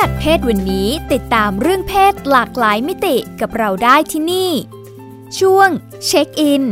[0.00, 4.50] กัดเพศวันนี้ติดตามเรื่องเพศหลากหลายมิติกับเราได้ที่นี่
[5.38, 5.68] ช่วง
[6.06, 6.64] เช็คอิน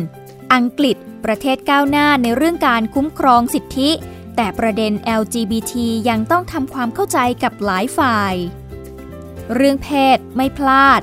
[0.55, 3.91] อังกฤษ ประเทศก้าวหน้าในเรื่องการคุ้มครองสิทธิ
[4.37, 5.73] แต่ประเด็น LGBT
[6.09, 8.35] ยังต้องทำความเข้าใจกับหลายฝ่าย
[9.55, 11.01] เรื่องเพศไม่พลาด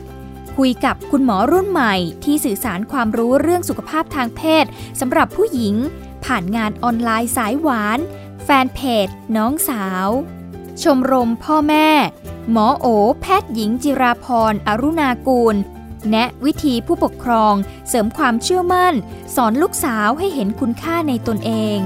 [0.58, 4.66] คุยกับคุณหมอรุ่นใหม่ที่สื่อสารความรู้เรื่องสุขภาพทางเพศ
[5.00, 5.76] สำหรับผู้หญิง
[6.26, 8.00] ผ่านงานออนไลน์สายหวาน
[8.44, 10.10] แฟนเพจน้องสาว
[10.84, 11.90] ชมรมพ่อแม่
[12.52, 12.88] หมอโอ
[13.22, 15.56] แพทย์หญิงจิราพรอรุณากูล
[16.10, 17.54] แนะวิธีผู้ปกครอง
[17.88, 18.94] เสริมความเชื่อมั่น
[19.36, 21.80] สอนลูกสาวให้เห็นคุณค่าในตนเอง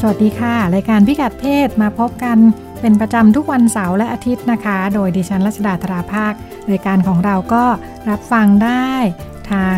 [0.00, 2.38] สวัสดีค่ะ รายการพิกัดเพศมาพบกัน
[2.80, 6.32] เป็นประจำทุกวันเสาร์และอาทิตย์นะคะ โดยดิฉันรัชดาธราภาค
[6.70, 7.64] รายการของเราก็
[8.10, 8.92] รับฟังได้
[9.52, 9.76] ทาง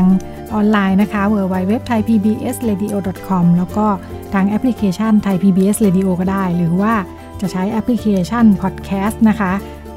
[0.54, 2.88] ออนไลน์นะคะ w w w t h a i p b s r a d i
[2.92, 2.94] o
[3.28, 3.86] c o m แล้วก็
[4.34, 6.94] ทางแอปพลิเคชัน Thai PBS Radio ก็ได้ หรือว่า
[7.40, 9.52] จะใช้แอปพลิเคชัน Podcast นะคะ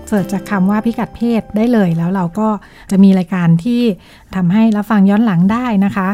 [0.08, 2.48] เสิร์ชจากคำว่าพิกัดเพศได้เลย แล้วเราก็
[2.92, 3.82] จะมีรายการที่
[4.36, 6.10] ทำให้รับฟังย้อนหลังได้นะคะ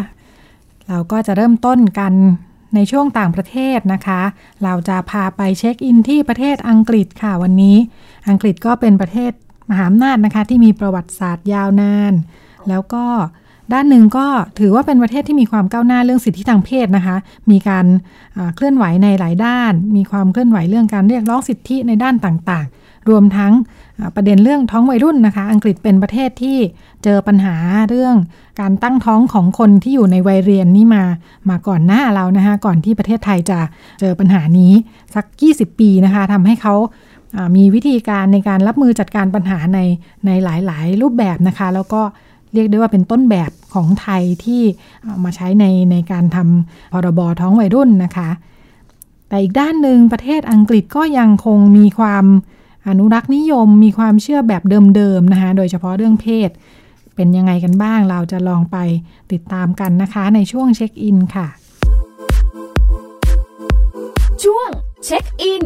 [0.89, 2.13] เราก็จะเริ่มต้นกัน
[2.75, 4.21] ในช่วงต่างประเทศนะคะ
[4.63, 7.77] เราจะพาไปเช็คอินที่ประเทศอังกฤษค่ะวันนี้
[8.29, 9.31] อังกฤษก็เป็นประเทศ
[9.69, 12.13] มหาอำนาจนะคะ ที่มีประวัติศาสตร์ยาวนาน
[12.69, 13.05] แล้วก็
[13.73, 14.25] ด้านหนึ่งก็
[14.59, 17.15] ถือว่าเป็นประเทศที่มีความก้าวหน้าเรื่องสิทธิทางเพศนะคะ
[17.51, 17.85] มีการ
[18.55, 23.53] เคลื่อนไหวในหลายด้าน มีความเคลื่อนไหวเรื่องการเรียกร้องสิทธิในด้านต่างๆ รวมทั้ง
[24.15, 26.57] ประเด็นเรื่องท้องวัยรุ่นนะคะ อังกฤษเป็นประเทศที่
[27.03, 27.55] เจอปัญหา
[27.89, 28.15] เรื่อง
[28.61, 31.03] การตั้งท้องของคนที่อยู่ในวัยเรียนนี่มา
[31.49, 33.59] มาก่อนหน้าเรานะคะก่อนที่ประเทศไทยจะ
[33.99, 34.73] เจอปัญหานี้
[35.15, 35.25] สัก
[35.55, 36.75] 20 ปีนะคะทำให้เขา
[37.55, 39.79] มีวิธีการในการรับมือจัดการปัญหาใน
[40.25, 42.01] ในหลาย ๆ รูปแบบนะคะ แล้วก็
[42.53, 44.61] เรียกได้ว่าเป็นต้นแบบของไทยที่
[45.23, 48.29] มาใช้ในในการทำพรบท้องวัยรุ่นนะคะ
[49.27, 52.25] แต่อีกด้านหนึ่งประเทศอังกฤษก็ยังคงมีความ
[52.87, 54.63] อนุรักษ์นิยมมีความเชื่อแบบ
[54.95, 56.49] เดิมๆนะคะ โดยเฉพาะเรื่องเพศ
[57.15, 58.77] เป็นยังไงกันบ้างเราจะลองไป
[59.31, 61.47] ติดตามกันนะคะในช่วงเช็คอินค่ะ
[64.43, 64.69] ช่วง
[65.05, 65.63] เช็คอิน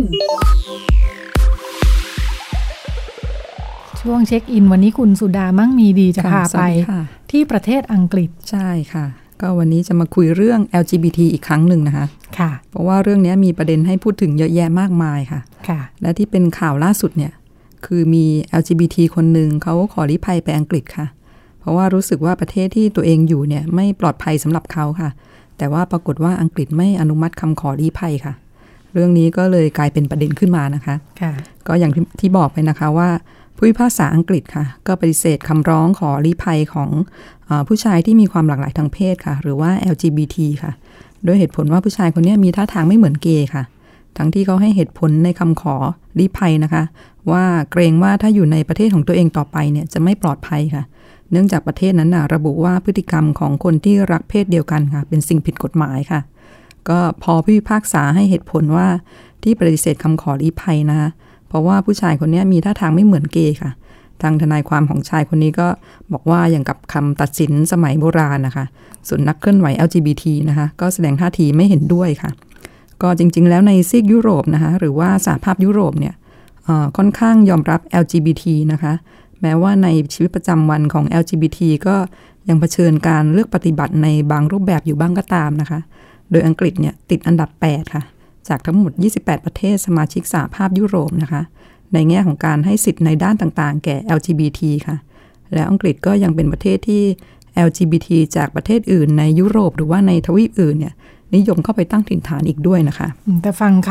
[4.07, 6.61] ช่วงเช็คอิน วันนี้คุณสุดามั่งมีดีจะพาไป
[7.31, 9.05] ที่ประเทศอังกฤษใช่ค่ะ
[9.41, 12.05] ก็วันนี้จะมาคุยเรื่อง LGBT อีกครั้งหนึ่งนะคะ
[12.39, 17.33] ค่ะ เพราะว่าเรื่องนี้มีประเด็นให้พูดถึงเยอะแยะมากมายค่ะค่ะ และที่เป็นข่าวล่าสุดเนี่ย
[17.85, 18.25] คือมี
[18.61, 21.07] LGBT คนหนึ่งเขาขอลี้ภัยไปอังกฤษค่ะ
[21.59, 25.09] เพราะว่ารู้สึกว่าประเทศที่ตัวเองอยู่เนี่ยไม่ปลอดภัยสำหรับเขาค่ะ
[25.57, 28.33] แต่ว่าปรากฏว่าอังกฤษไม่อนุมัติคำขอลี้ภัยค่ะ
[28.93, 31.33] เรื่องนี้ก็เลยกลายเป็นประเด็นขึ้นมานะคะค่ะ
[31.67, 33.09] ก็อย่างที่บอกไปนะคะว่า
[33.57, 36.89] ผู้พิพากษาอังกฤษค่ะ ก็ปฏิเสธคำร้องขอลี้ภัยของ
[37.49, 40.71] อผู้ชายที่มีความหลากหลายทางเพศค่ะ หรือว่า LGBT ค่ะ
[41.23, 43.63] โดยเหตุผลว่าผู้ชายคนนี้มีท่าทางไม่เหมือนเกย์ค่ะ
[44.17, 45.75] ทั้งที่เขาให้เหตุผลในคำขอ
[46.19, 46.83] ลี้ภัยนะคะ
[47.31, 50.83] ว่าเกรงว่าถ้าอยู่ในประเทศของตัวเองต่อไปเนี่ยจะไม่ปลอดภัยค่ะ
[51.31, 56.19] เนื่องจากประเทศนั้นนะระบุว่าพฤติกรรมของคนที่รักเพศเดียวกันค่ะ เป็นสิ่งผิดกฎหมายค่ะ
[56.89, 58.87] ก็พอผู้พิพากษาให้เหตุผลว่า
[59.43, 61.09] ที่ปฏิเสธคำขอลี้ภัยนะคะ
[61.49, 63.71] เพราะว่าผู้ชายคนนี้มีท่าทางไม่เหมือนเกย์ค่ะ
[64.21, 65.67] ทางทนายความของชายคนนี้ก็
[66.13, 68.65] บอกว่าอย่างกับคำตัดสินสมัยโบราณนะคะ
[69.07, 72.31] ส่วนนักเคลื่อนไหว LGBT นะคะ ก็แสดงท่าทีไม่เห็นด้วยค่ะ
[73.01, 76.15] ก็จริง ๆ แล้วในซีกยุโรปนะคะหรือว่าสหภาพยุโรปเนี่ย
[76.97, 78.93] ค่อนข้างยอมรับ LGBT นะคะ
[79.41, 81.95] แม้ว่าในชีวิตประจำวันของ LGBT ก็
[82.49, 85.79] ยังเผชิญการเลือกปฏิบัติในบางรูปแบบอยู่บ้างก็ตามนะคะ
[86.31, 88.03] โดยอังกฤษเนี่ยติดอันดับ 8 ค่ะ
[88.49, 91.41] จากทั้งหมด 28 ประเทศสมาชิกสหภาพยุโรปนะคะ
[91.93, 94.97] ในแง่ของการให้สิทธิ์ในด้านต่างๆ แก่ LGBT ค่ะ
[95.53, 97.03] แล้วอังกฤษก็ยังเป็นประเทศที่
[97.67, 100.93] LGBT จากประเทศอื่นในยุโรปหรือว่าในทวีปอื่นเนี่ย
[101.35, 103.07] นิยมเข้าไปตั้งถิ่นฐานอีกด้วยนะคะ
[103.41, 103.89] แต่ฟังค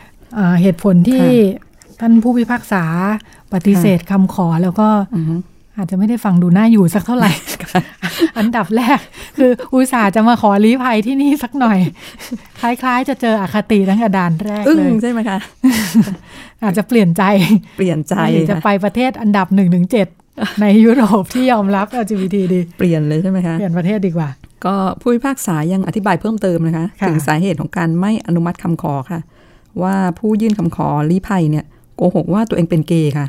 [0.00, 1.24] ำเหตุผลที่
[2.00, 2.84] ท่านผู้พิพากษา
[3.54, 4.88] ปฏิเสธคำขอแล้วก็
[5.78, 7.30] อาจจะไม่ได้ฟังดูน่าอยู่สักเท่าไหร่
[8.38, 8.98] อันดับแรก
[9.38, 11.78] คืออุตส่าห์จะมาขอลี้ภัยที่นี่สักหน่อย
[12.60, 15.38] คล้ายๆ จะเจออคติตั้งแต่ด่านแรกเลยใช่ไหมคะ
[16.64, 17.22] อาจจะเปลี่ยนใจ
[17.78, 18.14] เปลี่ยนใจ
[18.50, 20.08] จะไปประเทศอันดับหนึ่งถึงเจ็ด
[20.60, 24.28] ในยุโรปที่ยอมรับ LGBT ดี เปลี่ยนเลยใช่ไหมคะ เปลี่ยนประเทศดีกว่า
[24.64, 29.20] ก็ผู้พิพากษายังอธิบายเพิ่มเติมนะคะ ถึงสาเหตุของการไม่อนุมัติคำขอค่ะ
[29.82, 31.64] ว่าผู้ยื่นคำขอลี้ภัยเนี่ย
[31.96, 33.26] โกหกว่าตัวเองเป็นเกย์ค่ะ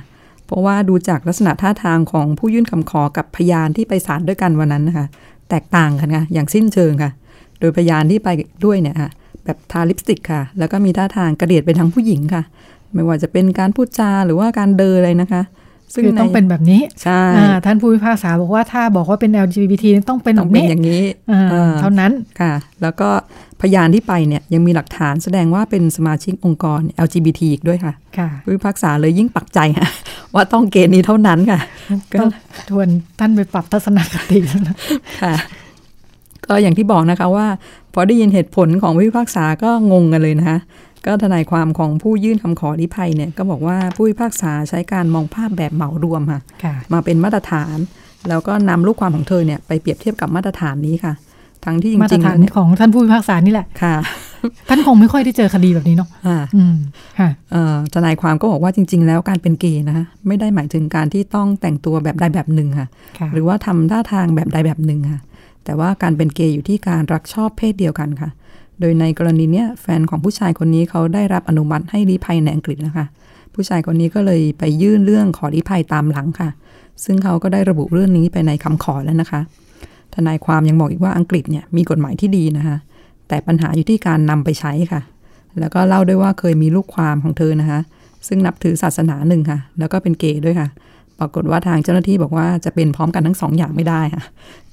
[0.50, 5.07] เพราะว่าดูจากลักษณะท่าทางของผู้ยื่นคำขอกับพยานที่ไปศาลด้วยกันวันนั้นนะคะ
[5.50, 7.12] แตกต่างกันค่ะอย่างสิ้นเชิงค่ะ
[7.60, 8.30] โดยพยานที่ไป
[8.66, 9.10] ด้วยเนี่ยค่ะ
[9.46, 12.44] แบบทาลิปสติกค่ะ แล้วก็มีท่าทางกระเดียดไปทางผู้หญิงค่ะ
[12.94, 15.42] ไม่ว่าจะเป็นการพูดจาหรือว่าการเดินอะไรนะคะ
[15.94, 17.21] ซึ่งต้องเป็นแบบนี้ใช่
[17.65, 21.03] ท่านผู้พิพากษาบอกว่าถ้าบอกว่าเป็น LGBT ต้องเป็นแบต้องบเป็นนี้อย่างนี้
[21.80, 23.09] เท่านั้นค่ะ แล้วก็
[23.62, 29.89] พยานที่ไปเนี่ยยังมีหลักฐานแสดงว่าเป็นสมาชิกองค์กร LGBT อีกด้วยค่ะค่ะผู้พิพากษาเลยยิ่งปักใจค่ะ
[30.36, 31.59] ว่าต้องเกณฑ์นี้เท่านั้นค่ะ
[32.13, 32.24] ก็
[32.69, 32.88] ทวน
[33.19, 34.75] ท่านไปปรับทัศนคติแล้วนะ
[35.24, 35.35] ค่ะ
[36.45, 37.47] ก็อย่างที่บอกนะคะว่า
[37.94, 40.57] พอได้ยินเหตุผลของผู้พิพากษาก็งงกันเลยนะคะ
[41.06, 47.78] ก็ทนายความของผู้ยื่นคำขอลี้ภัยเนี่ยก็บอกว่าผู้พิพากษาใช้การมองภาพแบบเหมารวมค่ะค่ะมาเป็นมาตรฐาน
[48.30, 51.13] แล้วก็นำลูกความของเธอเนี่ยไปเปรียบเทียบกับมาตรฐานนี้ค่ะ
[51.66, 53.96] ทั้งที่จมาตรริงๆฐานแล้วเนี่ยของท่านผู้พิพากษานี่แหละค่ะ
[54.69, 56.75] ท่านคงไม่ค่อยได้เจอคดีแบบนี้เนาะอ่าอืม
[57.19, 62.88] ค่ะเอ่อทนายความก็บอกว่าจริง ๆ แล้วการเป็นเกย์นะคะไม่ได้หมายถึงการที่ต้องแต่งตัวแบบใดแบบหนึ่งค่ะ
[63.19, 65.22] ค่ะหรือว่าทำท่าทางแบบใดแบบหนึ่งค่ะ
[65.66, 68.30] แต่ว่าการเป็นเกย์อยู่ที่การรักชอบเพศเดียวกันค่ะ
[68.80, 73.06] โดยในกรณีเนี้ยแฟนของผู้ชายคนนี้เขาได้รับอนุมัติให้ลี้ภัยในอังกฤษนะคะ
[73.54, 76.50] ผู้ชายคนนี้ก็เลยไปยื่นเรื่องขอลี้ภัยตามหลังค่ะ
[77.04, 79.42] ซึ่งเขาก็ได้ระบุเรื่องนี้ไปในคำขอแล้วนะคะ
[80.16, 82.78] ทนายความยังบอกอีกว่าอังกฤษเนี่ยมีกฎหมายที่ดีนะคะ
[83.28, 85.02] แต่ปัญหาอยู่ที่การนำไปใช้ค่ะ
[85.60, 87.80] แล้วก็เล่าด้วยว่าเคยมีลูกความของเธอนะคะ
[88.28, 90.68] ซึ่งนับถือศาสนาหนึ่งค่ะ แล้วก็เป็นเกย์ด้วยค่ะ
[91.20, 94.24] ปรากฏว่าทางเจ้าหน้าที่บอกว่าจะเป็นพร้อมกันทั้งสองอย่างไม่ได้ค่ะ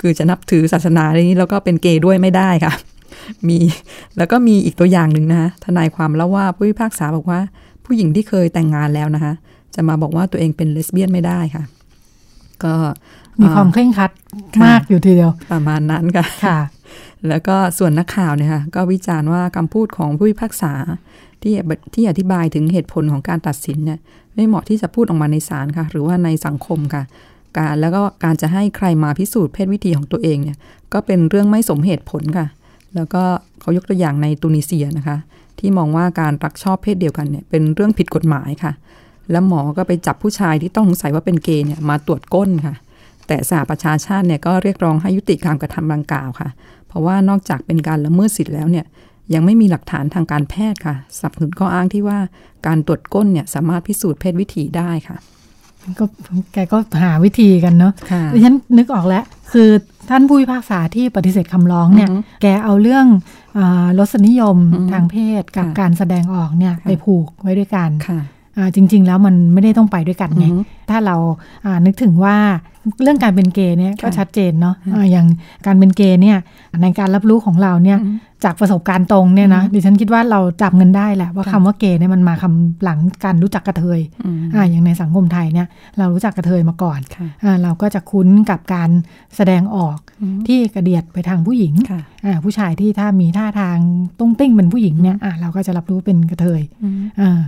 [0.01, 2.73] คือจะนับถือศาสนานี้แล้วก็เป็นเกย์ด้วยไม่ได้ค่ะ
[3.49, 3.59] มี
[4.17, 7.41] แล้วก็มีอีกตัวอย่างหนึ่งนะคะทนายความเล่าว่าผู้พิพากษาบอกว่า
[7.85, 9.33] ผู้หญิงที่เคยแต่งงานแล้วนะคะ
[9.75, 11.65] จะมาบอกว่าตัวเองเป็นเลสเบี้ยนไม่ได้ค่ะ
[12.65, 12.75] ก็
[13.41, 14.11] มีความเคร่งครัด
[14.57, 16.59] ค่ะมากอยู่ทีเดียว ประมาณนั้นค่ะค่ะ
[17.29, 20.73] แล้วก็ส่วนนักข่าวเนี่ยค่ะก็วิจารณ์ว่าคำพูดของผู้พิพากษา
[21.43, 21.53] ที่
[21.95, 23.99] ที่อธิบายถึงเหตุผลของการตัดสินเนี่ย
[24.35, 27.03] ไม่เหมาะที่จะพูดออกมาในศาลค่ะ หรือว่าในสังคมค่ะ
[27.57, 30.59] การแล้วก็การจะให้ใครมาพิสูจน์เพศวิธีของตัวเองเนี่ย
[30.93, 32.47] ก็เป็นเรื่องไม่สมเหตุผลค่ะ
[32.97, 33.23] แล้วก็
[33.61, 35.17] เขายกตัวอย่างในตูนิเซียนะคะ
[35.59, 38.73] ที่มองว่าการรักชอบเพศเดียวกันเนี่ยเป็นเรื่องผิดกฎหมายค่ะ
[39.31, 42.75] แล้วหมอก็ไปจับผู้ชายที่ต้องสงสัยว่าเป็นเกย์เนี่ยมาตรวจก้นค่ะ
[43.27, 46.49] แต่สหประชาชาติเนี่ยก็เรียกร้องให้ยุติการกระทำดังกล่าวค่ะ
[46.89, 48.85] เพราะว่านอกจากเป็นการละเมิดสิทธิ์แล้วเนี่ย
[49.35, 52.19] ยังไม่มีหลักฐานทางการแพทย์ค่ะสนับสนุนข้ออ้างที่ว่า
[52.67, 55.17] การตรวจก้นเนี่ยสามารถพิสูจน์เพศวิถีได้ค่ะ
[56.01, 56.05] ก็
[56.53, 59.69] แกก็หาวิธีกันเนาะค่ะดิฉันนึกออกแล้ว คือ
[60.11, 63.07] ท่านผู้พิพากษาที่ปฏิเสธคำร้องเนี่ยอือฮึแกเอาเรื่อง
[63.59, 68.36] อารสนิยมอือฮึทางเพศกับค่ะการแสดงออกเนี่ยค่ะไปผูกไว้ด้วยกันค่ะอ่า
[68.75, 70.61] จริง ๆ แล้วมันไม่ได้ต้องไปด้วยกันไงอือฮึ
[70.91, 71.17] ถ้าเรา
[71.65, 72.37] อ่านึกถึงว่า
[73.03, 75.27] เรื่องการเป็นเกย์เนี่ยก็ค่ะชัดเจนเนาะค่ะอ่าอย่าง
[75.67, 76.39] การเป็นเกย์เนี่ย
[76.83, 85.67] ในการรับรู้ของเราเนี่ยอืมจากประสบการณ์ตรงเนี่ยนะอือฮึดิฉันคิดว่าเราจับเงินได้แหละว่าค่ะคำว่าเกย์เนี่ยมันมาคำหลังการรู้จักกระเทยอืมอ่าอย่างในสังคมไทยเนี่ย
[85.99, 88.91] เรารู้จักกระเทยมาก่อนค่ะอ่าเราก็จะคุ้นกับการ
[89.37, 93.79] แสดงออกอืมที่กระเดียดไปทางผู้หญิงค่ะอ่าผู้ชายที่ถ้ามีท่าทาง
[94.19, 97.41] ตุ้งติ้งเป็นผู้หญิงเนี่ยอ่าเราก็จะรับรู้เป็นกระเทยอืมอ่า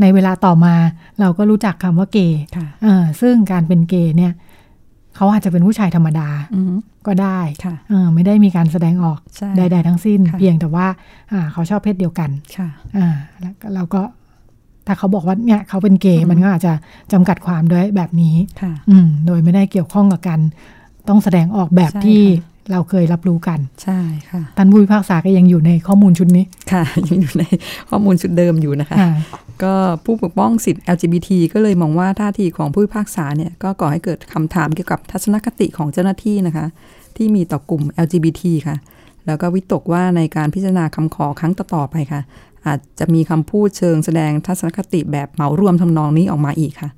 [0.00, 0.74] ในเวลาต่อมา
[1.20, 4.32] เราก็รู้จักคำว่าเกย์ค่ะอ่าซึ่งการเป็นเกย์เนี่ย
[5.16, 6.74] เขาอาจจะเป็นผู้ชายธรรมดาอืม
[7.06, 10.86] ก็ได้ค่ะเออไม่ได้มีการแสดงออกใช่ใดๆ ทั้งสิ้นค่ะเพียงแต่ว่า
[11.32, 13.08] อ่าเขาชอบเพศเดียวกันค่ะอ่า
[13.40, 14.02] แล้วก็เราก็
[14.86, 16.72] ถ้าเขาบอกว่าเนี่ยเขาเป็นเกย์อืมมันก็อาจจะ
[17.12, 20.40] จำกัดความด้วยแบบนี้ค่ะอืมโดยไม่ได้เกี่ยวข้องกับการ
[21.08, 24.00] ต้องแสดงออกแบบใช่ที่ค่ะ เราเคยรับรู้กัน ใช่
[24.30, 27.44] ค่ะท่านผู้พิพากษาก็ยังอยู่ในข้อมูลชุดนี้ ค่ะ ยังอยู่ใน
[27.90, 29.10] ข้อมูลชุดเดิมอยู่นะคะอ่า
[29.62, 29.74] ก็
[30.04, 36.66] ผู้ปกป้องสิทธิ LGBT ก็เลยมองว่าท่าทีของผู้พิพากษาเนี่ยก็ก่อให้เกิดคำถามเกี่ยวกับทัศนคติของเจ้าหน้าที่นะคะ
[37.16, 38.76] ที่มีต่อกลุ่ม LGBT ค่ะ
[39.26, 42.20] แล้วก็วิตกว่าในการพิจารณาคำขอครั้งต่อๆไปค่ะ
[42.66, 46.90] อาจจะมีคำพูดเชิงแสดงทัศนคติแบบเหมารวมทำนองนี้ออกมาอีกค่ะ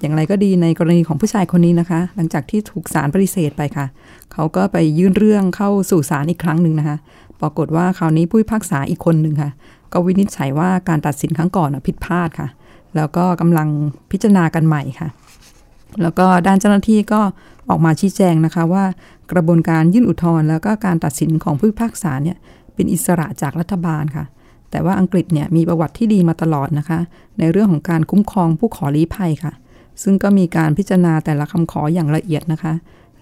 [0.00, 3.86] อย่างไรก็ดีในกรณีของผู้ชายคนนี้นะคะ หลังจากที่ถูกศาลปฏิเสธไปค่ะ
[4.32, 6.96] เขาก็ไปยื่นเรื่องเข้าสู่ศาลอีกครั้งหนึ่งนะคะ
[7.40, 9.50] ปรากฏว่าคราวนี้ผู้พิพากษาอีกคนหนึ่งค่ะ
[9.92, 12.48] ก็วินิจฉัยว่าการตัดสินครั้งก่อนผิดพลาดค่ะ
[12.96, 13.68] แล้วก็กำลัง
[14.10, 15.08] พิจารณากันใหม่ค่ะ
[16.02, 17.20] แล้วก็ด้านเจ้าหน้าที่ก็
[17.68, 18.84] ออกมาชี้แจงนะคะว่า
[19.32, 22.36] กระบวนการยื่นอุทธรณ์แล้วก็การตัดสินของผู้พิพากษาเนี่ย
[22.74, 24.24] เป็นอิสระจากรัฐบาลค่ะ
[24.70, 26.98] แต่ว่าอังกฤษเนี่ยมีประวัติที่ดีมาตลอดนะคะ
[27.38, 29.52] ในเรื่องของการคุ้มครองผู้ขอลี้ภัยค่ะ
[30.02, 32.72] ซึ่งก็มีการพิจารณาแต่ละคำขออย่างละเอียดนะคะ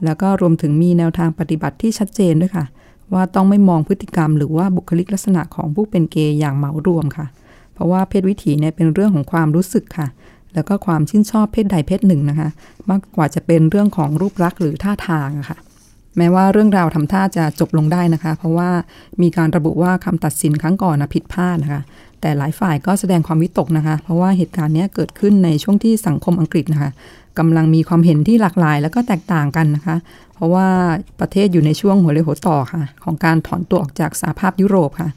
[0.04, 2.64] แล้วก็รวมถึงมีแนวทางปฏิบัติที่ชัดเจนด้วยค่ะ
[3.12, 7.26] ว่าต้องไม่มองพฤติกรรมหรือว่าบุคลิกลักษณะของผู้เป็นเกย์อย่างเหมารวมค่ะ
[7.75, 10.06] เพราะว่าเพศวิถีเนี่ยเป็นเรื่องของความรู้สึกค่ะ
[10.54, 12.49] แล้วก็ความชื่นชอบเพศใดเพศหนึ่งนะคะ
[12.90, 15.59] มากกว่าจะเป็นเรื่องของรูปลักษณ์หรือท่าทางะค่ะ
[16.16, 18.71] แม้ว่าเรื่องราวทำท่าจะจบลงได้นะคะ เพราะว่า
[19.23, 21.83] มีการระบุว่าคำตัดสินครั้งก่อนนะผิดพลาดนะคะ
[22.20, 26.90] แต่หลายฝ่ายก็แสดงความวิตกนะคะ เพราะว่าเหตุการณ์นี้เกิดขึ้นในช่วงที่สังคมอังกฤษนะคะ
[27.38, 29.96] กำลังมีความเห็นที่หลากหลาย แล้วก็แตกต่างกันนะคะ
[30.35, 30.68] เพราะว่า
[31.20, 35.11] ประเทศอยู่ในช่วงหัวเรียวหัวต่อค่ะ ของการถอนตัวออกจากสหภาพยุโรปค่ะ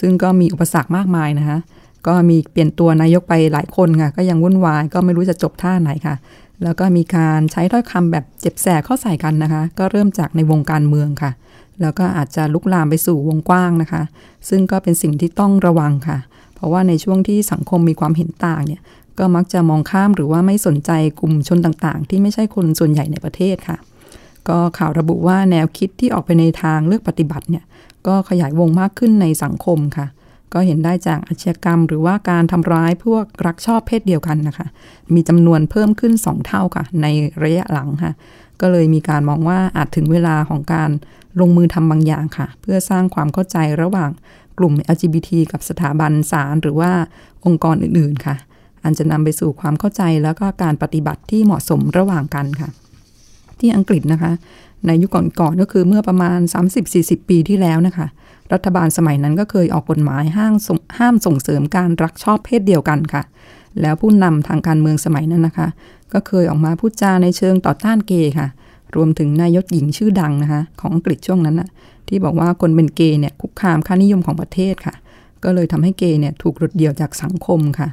[0.00, 1.58] ซึ่งก็มีอุปสรรคมากมายนะคะ
[2.06, 6.14] ก็มีเปลี่ยนตัวนายกไปหลายคนค่ะ ก็ยังวุ่นวาย ก็ไม่รู้จะจบท่าไหนค่ะ
[6.62, 11.30] แล้วก็มีการใช้ถ้อยคำแบบเจ็บแสบเข้าใส่กันนะคะ ก็เริ่มจากในวงการเมืองค่ะ
[11.80, 14.02] แล้วก็อาจจะลุกลามไปสู่วงกว้างนะคะ
[14.48, 18.82] ซึ่งก็เป็นสิ่งที่ต้องระวังค่ะเราะว่าในช่วงที่สังคมมีความเห็นต่างเนี่ย
[19.18, 20.90] ก็มักจะมองข้ามหรือว่าไม่สนใจ
[21.20, 23.78] กลุ่มชนต่างๆ ที่ไม่ใช่คนส่วนใหญ่ในประเทศค่ะ
[24.48, 27.64] ก็ข่าวระบุว่าแนวคิดที่ออกไปในทางเลือกปฏิบัติเนี่ย
[28.06, 30.06] ก็ขยายวงมากขึ้นในสังคมค่ะ
[30.52, 34.66] ก็เห็นได้จากอาชญากรรม หรือว่าการทำร้ายพวกรักชอบเพศเดียวกันนะคะ
[35.14, 37.06] มีจำนวนเพิ่มขึ้น 2 เท่าค่ะ ใน
[37.42, 38.12] ระยะหลังค่ะ
[38.60, 40.90] ก็เลยมีการมองว่าอาจถึงเวลาของการ
[41.40, 44.10] ลงมือทำบางอย่างค่ะ เพื่อสร้างความเข้าใจระหว่าง
[44.58, 46.90] กลุ่ม LGBT กับสถาบันศาลหรือว่า
[47.46, 48.36] องค์กรอื่น ๆ ค่ะ
[48.82, 52.68] อันจะนำไปสู่ความเข้าใจแล้วก็การปฏิบัติที่เหมาะสมระหว่างกันค่ะ
[53.60, 54.32] ที่อังกฤษนะคะ
[54.86, 56.38] ในยุคก่อนๆก็คือเมื่อประมาณ
[56.84, 58.06] 30-40 ปีที่แล้วนะคะ
[58.52, 60.54] รัฐบาลสมัยนั้นก็เคยออกกฎหมายห้าง
[60.98, 63.22] ห้ามส่งเสริมการรักชอบเพศเดียวกันค่ะ
[63.80, 65.68] แล้วผู้นำทางการเมืองสมัยนั้นนะคะ
[66.12, 68.48] ก็เคยออกมาพูดจาในเชิงต่อต้านเกย์ค่ะ
[68.96, 71.68] รวมถึงนายกหญิงชื่อดังนะคะ ของอังกฤษช่วงนั้นน่ะ
[72.08, 74.94] ที่บอกว่าคนเป็นเกย์เนี่ยคุกคามค่านิยมของประเทศค่ะ
[75.44, 77.88] ก็เลยทำให้เกย์เนี่ยถูกรดเดี่ยวจากสังคมค่ะ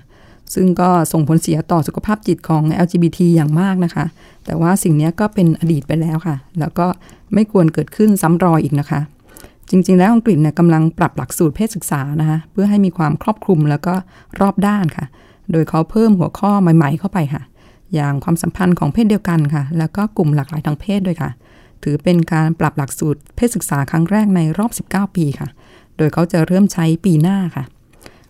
[0.54, 4.06] ซึ่งก็ส่งผลเสียต่อสุขภาพจิตของ LGBT อย่างมากนะคะ
[4.46, 6.88] แต่ว่าสิ่งนี้ก็เป็นอดีตไปแล้วค่ะ แล้วก็
[7.34, 9.02] ไม่ควรเกิดขึ้นซ้ำรอยอีกนะคะ
[9.70, 13.94] จริง ๆ แล้วอังกฤษเนี่ยกำลังปรับหลักสูตรเพศศึกษานะคะเพื่อให้มีความครอบคลุมแล้วก็
[14.40, 15.06] รอบด้านค่ะ
[15.52, 17.42] โดยเขาเพิ่มหัวข้อใหม่ ๆ เข้าไปค่ะ
[17.94, 21.30] อย่างความสัมพันธ์ของเพศเดียวกันค่ะ แล้วก็กลุ่มหลากหลายทางเพศด้วยค่ะ
[21.84, 25.50] ถือเป็นการปรับหลักสูตรเพศศึกษาครั้งแรกในรอบ 19 ปีค่ะ
[25.98, 27.64] โดยเขาจะเริ่มใช้ปีหน้าค่ะ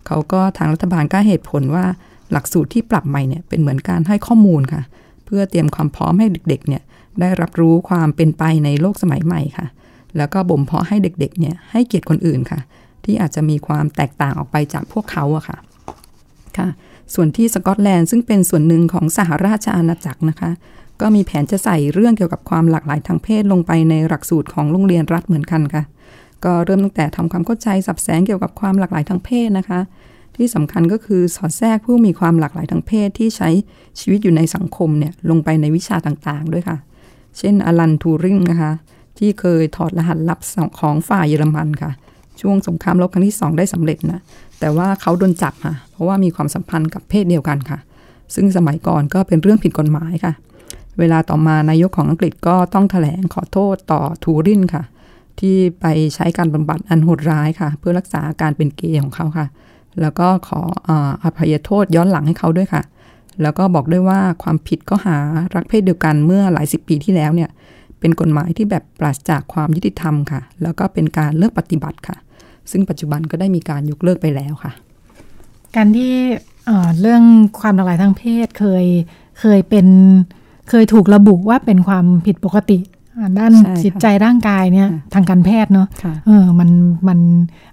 [0.06, 1.84] เขาก็ทางรัฐบาลก็เหตุผลว่า
[2.32, 4.82] หลักสูตรที่ปรับใหม่เนี่ยเป็นเหมือนการให้ข้อมูลค่ะ
[5.24, 6.82] เพื่อเตรียมความพร้อมให้เด็กๆเนี่ย
[7.20, 9.66] ได้รับรู้ความเป็นไปในโลกสมัยใหม่ค่ะ
[10.16, 12.60] แล้วก็บ่มเพาะให้เด็กๆเนี่ยให้เกียรติคนอื่นค่ะ
[13.04, 15.58] ที่อาจจะมีความแตกต่างออกไปจากพวกเขาอะค่ะ
[16.56, 16.68] ค่ะ
[17.14, 20.50] ส่วนที่สกอตแลนด์ซึ่งเป็นส่วนหนึ่งของสหราชอาณาจักรนะคะ
[21.00, 25.82] ก็มีแผนจะใส่เรื่องเกี่ยวกับความหลากหลายทางเพศลงไปในหลักสูตรของโรงเรียนรัฐเหมือนกันค่ะ
[26.44, 29.80] ก็เริ่มตั้งแต่ทำความเข้าใจสับแสงเกี่ยวกับความหลากหลายทางเพศนะคะ
[30.36, 33.48] ที่สำคัญก็คือสอดแทรกผู้มีความหลากหลายทางเพศที่ใช้
[34.00, 36.76] ชีวิตอยู่ในสังคมเนี่ยลงไปในวิชาต่างๆ ด้วยค่ะ
[37.38, 38.72] เช่นอลันทูริงนะคะ
[39.18, 40.40] ที่เคยถอดรหัสลับ
[40.80, 41.90] ของฝ่ายเยอรมันค่ะ
[42.40, 44.20] ช่วงสงครามโลกครั้งที่ 2 ได้สำเร็จนะ
[44.60, 47.78] แต่ว่าเขาโดนจับค่ะเพราะว่ามีความสัมพันธ์กับเพศเดียวกันค่ะ
[48.34, 50.32] ซึ่งสมัยก่อนก็เป็นเรื่องผิดกฎหมายค่ะ
[50.98, 54.82] เวลาต่อมานายกของอังกฤษก็ต้องถแถลงขอโทษต่อทูรินค่ะ
[55.40, 59.46] ที่ไปใช้การบำบัดอันโหดร้ายค่ะ เพื่อรักษาการเป็นเกย์ของเขาค่ะ
[60.00, 60.60] แล้วก็ขอ
[61.24, 62.82] อภัยโทษย้อนหลังให้เขาด้วยค่ะ
[63.42, 65.16] แล้วก็บอกด้วยว่าความผิดก็หา
[65.54, 67.50] รักเพศเดียวกันเมื่อหลายสิบปีที่แล้วเนี่ย
[68.00, 72.16] เป็นกฎหมายที่แบบปราศจากความยุติธรรมค่ะ แล้วก็เป็นการเลือกปฏิบัติค่ะ
[72.70, 74.72] ซึ่งปัจจุบันก็ได้มีการยกเลิกไปแล้วค่ะ
[75.76, 76.12] การที่
[77.00, 77.22] เรื่อง
[77.60, 78.86] ความหลากหลายทางเพศเคย
[79.40, 79.86] เคยเป็น
[80.74, 82.78] เคยถูกระบุว่าเป็นความผิดปกติ
[83.38, 83.52] ด้าน
[83.84, 85.88] จิตใจร่างกายเนี่ยทางการแพทย์เนาะ
[86.26, 86.70] เออมัน
[87.08, 87.18] มัน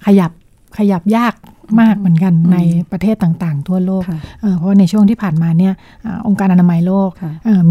[0.05, 0.31] ขยับ
[0.77, 1.33] ขยับยาก
[1.81, 2.57] มากเหมือนกันใน
[2.91, 4.03] ประเทศต่างๆ ทั่วโลก
[4.57, 5.73] เพราะในช่วงที่ผ่านมาเนี่ย
[6.27, 7.11] องค์การอนามัยโลก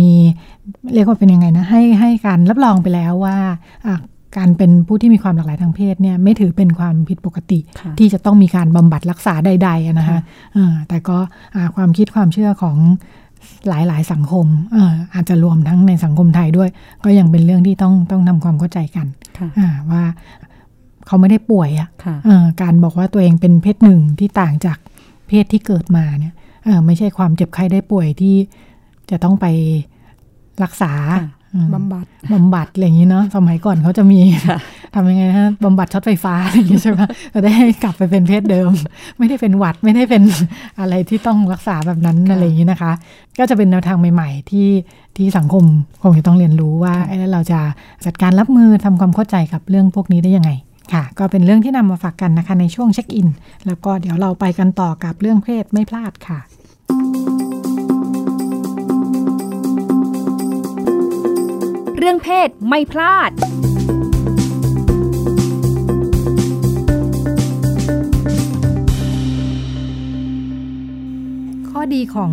[0.01, 0.13] มี
[0.95, 3.37] เรียกว่าเป็นยังไงนะให้ให้การรับรองไปแล้วว่า
[4.37, 7.59] การเป็นผู้ที่มีความหลากหลายทางเพศเนี่ยไม่ถือเป็นความผิดปกติ
[7.99, 10.19] ที่จะต้องมีการบำบัดรักษาใดๆนะคะ
[10.89, 11.19] แต่ก็
[11.77, 12.77] ความคิดความเชื่อของ
[13.69, 14.47] หลายๆ สังคม
[15.15, 16.71] อาจจะรวมทั้งในสังคมไทยด้วย
[17.05, 19.07] ก็ยังเป็นเรื่องที่ต้องต้องทำความเข้าใจกัน
[19.91, 20.03] ว่า
[21.07, 22.19] เขาไม่ได้ป่วยอะ่ะ
[22.63, 24.79] การบอกว่าตัวเองเป็นเพศหนึ่งที่ต่างจาก
[25.29, 26.35] เพศที่เกิดมาเนี่ย
[26.87, 28.35] ไม่ใช่ความเจ็บไข้ได้ป่วยที่
[29.11, 29.47] จะต้องไป
[30.63, 30.93] รักษา
[31.75, 34.21] บำบัดบำบัดอะไรอย่างนี้เนาะสมัยก่อนเขาจะมี
[34.95, 37.01] ทำยังไงนะบำบัดช็อตไฟฟ้าอะไรอย่างนี้ใช่ไหม
[37.35, 37.53] จะได้
[37.83, 38.71] กลับไปเป็นเพศเดิม
[39.19, 40.23] ไม่ได้เป็นหวัดไม่ได้เป็น
[40.81, 42.93] อะไรที่ต้องรักษาแบบนั้นอะไรอย่างนี้นะคะ
[43.39, 44.69] ก็จะเป็นแนวทางใหม่ ๆ ที่
[45.17, 45.65] ที่สังคม
[46.03, 46.95] คงจะต้องเรียนรู้ว่า
[47.33, 47.61] เราจะ
[48.07, 50.51] จัดการรับมือทำความเข้าใจกับเรื่องพวกนี้ได้ยังไง
[50.93, 53.29] ค่ะ ก็เป็นเรื่องที่นำมาฝากกันนะคะในช่วงเช็คอิน
[53.67, 56.39] แล้วก็เดี๋ยวเราไปกันต่อกับเรื่องเพศไม่พลาดค่ะ
[62.11, 63.31] รื่องเพศไม่พลาด
[71.71, 72.33] ข้อดีของ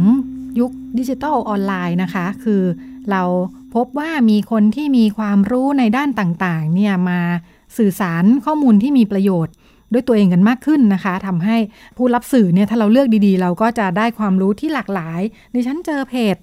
[0.60, 2.64] ยุคดิจิทัลออนไลน์นะคะ คือ
[3.12, 3.24] เรา
[3.76, 7.20] พบว่ามีคนที่มีความรู้ในด้านต่างๆเนี่ยมา
[7.78, 9.54] สื่อสารข้อมูลที่มีประโยชน์
[9.94, 11.58] ด้วยตัวเองกันมากขึ้นนะคะทำให้
[11.98, 15.22] ผู้รับสื่อเนี่ยถ้าเราเลือกดีๆ เราก็จะได้ความรู้ที่หลากหลาย
[15.54, 16.36] ดิฉันเจอเพจ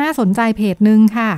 [0.00, 1.32] น่าสนใจเพจหนึ่งค่ะ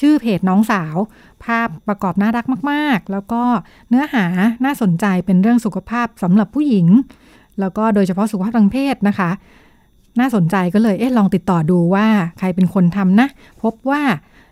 [0.00, 0.96] ชื่อเพจน้องสาว
[1.44, 3.42] ภาพประกอบน่ารักมาก ๆ แล้วก็
[3.88, 4.24] เนื้อหา
[4.64, 6.86] น่าสนใจเป็นเรื่องสุขภาพสำหรับผู้หญิง
[7.60, 9.30] แล้วก็โดยเฉพาะสุขภาพทางเพศนะคะ
[10.20, 12.06] น่าสนใจก็เลยเอ๊ะลองติดต่อดูว่า
[12.38, 13.28] ใครเป็นคนทำนะ
[13.62, 14.02] พบว่า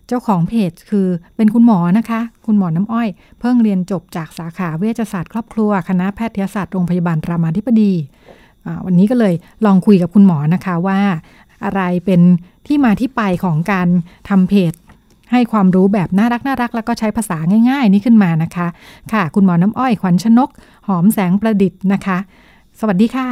[0.07, 3.09] เจ้าของเพจคือเป็นคุณหมอนะคะ คุณหมอน้ำอ้อย
[3.41, 7.93] เพิ่งเรียนจบจากสาขาเวชศาสตร์ครอบครัว คณะแพทยศาสตร์โรงพยาบาลรามาธิบดี
[8.65, 9.35] อ่าวันนี้ก็เลย
[9.67, 11.01] ลองคุยกับคุณหมอนะคะว่า
[11.65, 12.21] อะไรเป็น
[12.67, 13.89] ที่มาที่ไปของการ
[14.29, 14.73] ทำเพจ
[15.33, 17.39] ให้ความรู้แบบน่ารักน่ารักแล้วก็ใช้ภาษา
[17.71, 18.67] ง่าย ๆ นี่ขึ้นมานะคะ
[19.13, 20.51] ค่ะ คุณหมอน้ำอ้อยขวัญชนก
[20.89, 22.19] หอมแสงประดิษฐ์นะคะ
[22.81, 23.29] สวัสดีค่ะ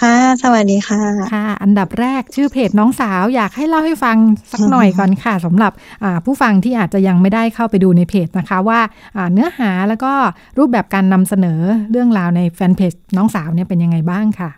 [0.00, 4.16] ค่ะ สวัสดีค่ะ ค่ะ อันดับแรกชื่อเพจน้องสาวอยากให้เล่าให้ฟัง
[4.52, 5.72] สักหน่อยก่อนค่ะสำหรับ
[6.04, 8.80] อ่าผู้ฟังที่อาจจะยังไม่ได้เข้าไปดูในเพจนะคะว่า
[9.16, 10.12] อ่าเนื้อหาแล้วก็
[10.58, 14.50] รูปแบบการนำเสนอเรื่องราวในแฟนเพจน้องสาวเนี่ยเป็นยังไงบ้างค่ะ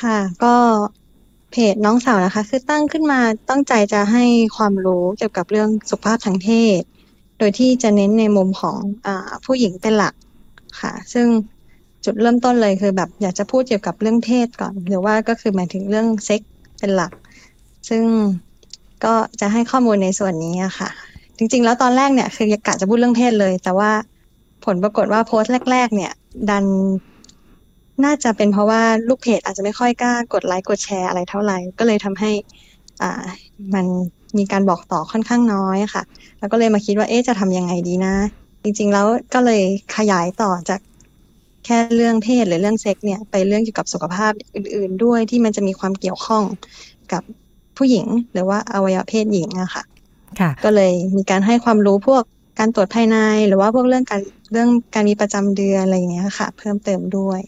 [0.00, 0.54] ค่ะ ก็
[1.50, 4.24] เพจน้องสาวนะคะ คือตั้งขึ้นมาตั้งใจจะให้
[4.56, 6.80] ความรู้เกี่ยวกับเรื่องสุขภาพทางเพศ
[7.38, 8.76] โดยที่จะเน้นในมุมของ
[9.06, 9.08] อ
[9.44, 10.14] ผู้หญิงเป็นหลัก
[10.80, 11.26] ค่ะ ซึ่ง
[12.04, 16.42] จุดเริ่มต้นเลยคือแบบอยากจะพูดเกี่ยวกับเรื่องเพศก่อน หรือว่าก็คือหมายถึงเรื่องเซ็ก
[16.78, 17.12] เป็นหลัก
[17.88, 18.04] ซึ่ง
[19.04, 20.90] ก็จะให้ข้อมูลในส่วนนี้ค่ะ
[21.36, 23.90] จริง ๆ แล้วตอนแรกเนี่ยคือยากะจะพูดเรื่องเพศเลย แต่ว่า
[24.64, 26.12] ผลปรากฏว่าโพสต์แรก ๆ เนี่ย
[26.50, 26.64] ดัน
[28.04, 32.30] น่าจะเป็นเพราะว่าลูกเพจอาจจะไม่ค่อยกล้ากดไลค์กดแชร์อะไรเท่าไหร่ ก็เลยทำให้
[33.02, 33.22] อ่า
[33.74, 33.86] มัน
[34.38, 36.02] มีการบอกต่อค่อนข้างน้อยค่ะ
[36.38, 38.14] แล้วก็เลยมาคิดว่าเอ๊ะจะทำยังไงดีนะ
[38.62, 39.62] จริง ๆ แล้วก็เลย
[39.96, 40.80] ขยายต่อจาก
[41.64, 46.42] แค่เรื่องเพศหรือเรื่องเซ็กส์เนี่ยไปเรื่องเกี่ยวกับสุขภาพอื่น ๆ ด้วยที่มันจะมีความเกี่ยวข้อง
[47.12, 47.22] กับ
[47.76, 49.84] ผู้หญิง หรือว่าอวัยวะเพศหญิงอะค่ะ
[50.40, 52.22] ค่ะ ก็เลยมีการให้ความรู้พวก
[52.58, 53.16] การตรวจภายใน
[53.48, 54.20] หรือว่าพวกเรื่องการ
[54.52, 57.40] เรื่องการมีประจำเดือนอะไรอย่างเงี้ยค่ะ เพิ่มเติมด้วย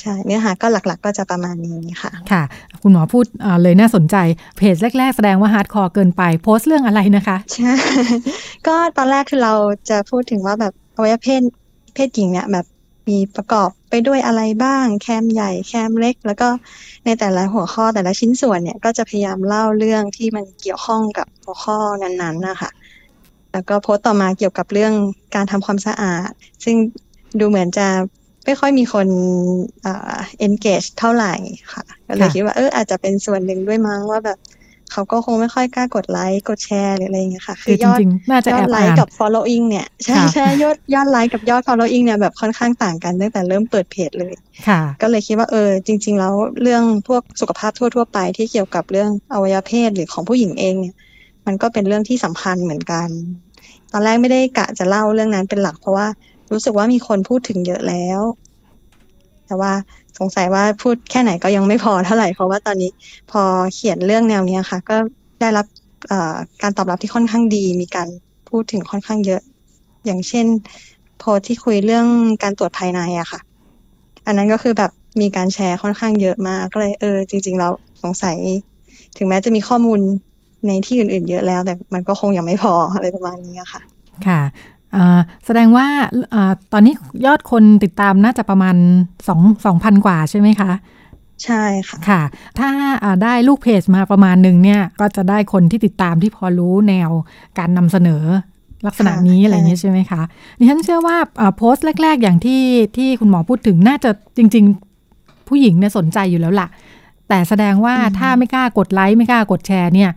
[0.00, 2.42] ใช่เนื้อหาก็หลักๆ ก็จะประมาณนี้ค่ะ ค่ะ
[2.82, 4.16] คุณหมอพูดอ่าเลยน่าสนใจ
[4.56, 7.74] เพจแรก ๆ แสดงว่า hardcore เกินไปโพสต์เรื่องอะไรนะคะ ใช่
[8.66, 9.54] ก็ตอนแรกคือเรา
[9.90, 11.42] จะพูดถึงว่าแบบอวัยวะเพศ
[11.94, 12.66] เพศหญิงเนี่ยแบบ
[13.08, 16.48] มีประกอบไปด้วยอะไรบ้าง แคมใหญ่แคมเล็ก แล้วก็
[17.04, 22.70] ในแต่ละหัวข้อแต่ละชิ้นส่วนเนี่ยก็จะพยายามเล่าเรื่องที่มันเกี่ยวข้องกับหัวข้อนั้นๆนะคะ
[23.52, 24.92] แล้วก็โพสต์ต่อมาเกี่ยวกับเรื่อง
[25.34, 26.30] การทำความสะอาด
[26.64, 26.76] ซึ่ง
[27.40, 27.86] ดูเหมือนจะ
[28.48, 29.06] ไม่ค่อยมีคน
[29.82, 31.34] เอ่อ engage เท่าไหร่
[31.72, 34.38] ค่ะ ก็เลยค่ะคิดว่าเอออาจจะเป็นส่วนหนึ่งด้วยมั้งว่าแบบ
[34.92, 44.34] เขาก็คงไม่ค่อยกล้ากดไลค์กดแชร์หรืออะไรอย่างเงี้ยค่ะ คือจริงๆน่าจะยแออดบไลอ่าค์นกับ following เนี่ยใช่ค่ะใช่ยอดยอดไลค์กับยอด following เนี่ยแบบค่อนข้างต่างกันตั้งแต่เริ่มเปิดเพจเลย
[44.68, 50.94] ค่ะ ก็เลยคิดว่าเออจริง ๆ แล้วเรื่องพวกสุขภาพทั่ว ๆ ไปที่เกี่ยวกับเรื่องอวัยวะเพศหรือของผู้หญิงเองเนี่ย
[51.46, 53.08] มันก็เป็นเรื่องที่สำคัญเหมือนกัน
[53.92, 56.06] ตอนแรกไม่ได้กะจะเล่าเรื่องนั้นเป็นหลักเพราะว่า
[56.52, 58.20] รู้สึกว่ามีคนพูดถึงเยอะแล้ว
[59.46, 59.72] แต่ว่า
[60.18, 62.90] สงสัยว่าพูดแค่ไหนก็ยังไม่พอเท่าไหร่เพราะว่าตอนนี้
[63.30, 63.42] พอ
[63.74, 64.96] เขียนเรื่องแนวนี้ค่ะ ก็
[65.40, 65.66] ได้รับ
[66.62, 68.08] การตอบรับที่ค่อนข้างดี มีการ
[68.48, 69.42] พูดถึงค่อนข้างเยอะ
[70.06, 70.46] อย่างเช่น
[71.18, 72.06] โพสที่คุยเรื่อง
[72.42, 73.40] การตรวจภายในอะค่ะ
[74.26, 78.36] อันนั้นก็คือแบบมีการแชร์ค่อนข้างเยอะมากก็เลยเออ จริงๆแล้วสงสัย
[79.16, 80.00] ถึงแม้จะมีข้อมูล
[80.66, 83.82] ในที่อื่น ๆ เยอะแล้ว แต่มันก็คงยังไม่พออะไรประมาณนี้ค่ะ
[84.26, 84.40] ค่ะ
[85.46, 85.86] แสดงว่า
[86.34, 86.94] อาตอนนี้
[87.26, 88.76] ยอดคนติดตามน่าจะประมาณ
[89.28, 90.72] 2 2,000 กว่าใช่ไหมคะ
[91.44, 92.22] ใช่ค่ะค่ะ
[92.58, 92.68] ถ้า
[93.04, 97.10] อ่าได้ลูกเพจมาประมาณหนึ่งเนี่ย ก็จะได้คนที่ติดตามที่พอรู้แนว
[97.58, 98.24] การนำเสนอ
[98.86, 100.22] ลักษณะนี้ค่ะอะไรอย่างนี้ใช่ไหมคะ
[100.58, 102.62] ดิฉันเชื่อว่าอ่าโพสต์แรก ๆ อย่างที่
[102.96, 104.64] ที่คุณหมอพูดถึงน่าจะจริง
[105.06, 106.68] ๆ ผู้หญิงเนี่ยสนใจอยู่แล้วล่ะ
[107.28, 110.10] แต่แสดงว่าถ้าไม่กล้ากดไลค์ไม่กล้ากดแชร์เนี่ย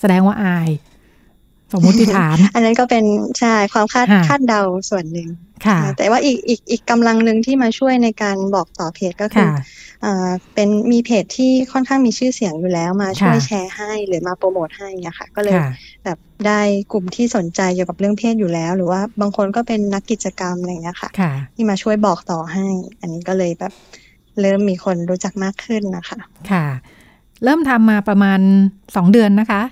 [0.00, 0.68] แสดงว่าอาย
[1.74, 3.04] สมมุติฐาน อันนั้นก็เป็น
[3.38, 5.28] ใช่ความคาดค่ะคาดเดาส่วนหนึ่ง
[5.66, 9.64] ค่ะ แต่ว่าอีกอีกอีกกำลังหนึ่งที่มาช่วยในการบอกต่อเพจก็คือค่ะ
[10.04, 15.70] อ่าเป็นมีเพจที่ค่อนข้างมีชื่อเสียงอยู่แล้วมาช่วยค่ะแชร์ให้หรือมาโปรโมทให้เนี่ยค่ะ ก็เลยค่ะ
[16.04, 16.60] แบบได้
[16.92, 22.66] กลุ่มที่สนใจเกี่ยวกับเรื่องเพศอยู่แล้ว หรือว่าบางคนก็เป็นนักกิจกรรมอะไรอย่างเงี้ยค่ะค่ะ ที่มาช่วยบอกต่อให้
[23.00, 23.72] อันนี้ก็เลยแบบ
[24.40, 26.18] เริ่มมีคนรู้จักมากขึ้นนะคะ
[26.50, 26.64] ค่ะ
[27.44, 28.40] เริ่มทำมาประมาณ
[28.96, 29.62] สองเดือนนะคะ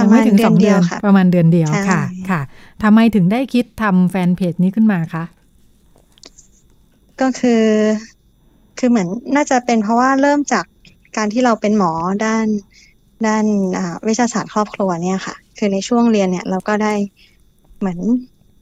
[0.00, 2.40] ประมาณยังไถึงเดือนสองเดียวค่ะ ประมาณเดือนเดียวใช่ค่ะ ค่ะ
[2.82, 5.24] ทำไมถึงได้คิดทำแฟนเพจนี้ขึ้นมาคะ
[7.20, 7.64] ก็คือ
[8.78, 10.64] คือเหมือนน่าจะเป็นเพราะว่าเริ่มจาก
[11.16, 11.92] การที่เราเป็นหมอ
[12.24, 12.46] ด้าน
[13.26, 13.44] ด้าน
[13.78, 16.94] อ่าเวชศาสตร์ครอบครัวเนี่ยค่ะ คือในช่วงเรียนเนี่ย เราก็ได้
[17.78, 17.98] เหมือน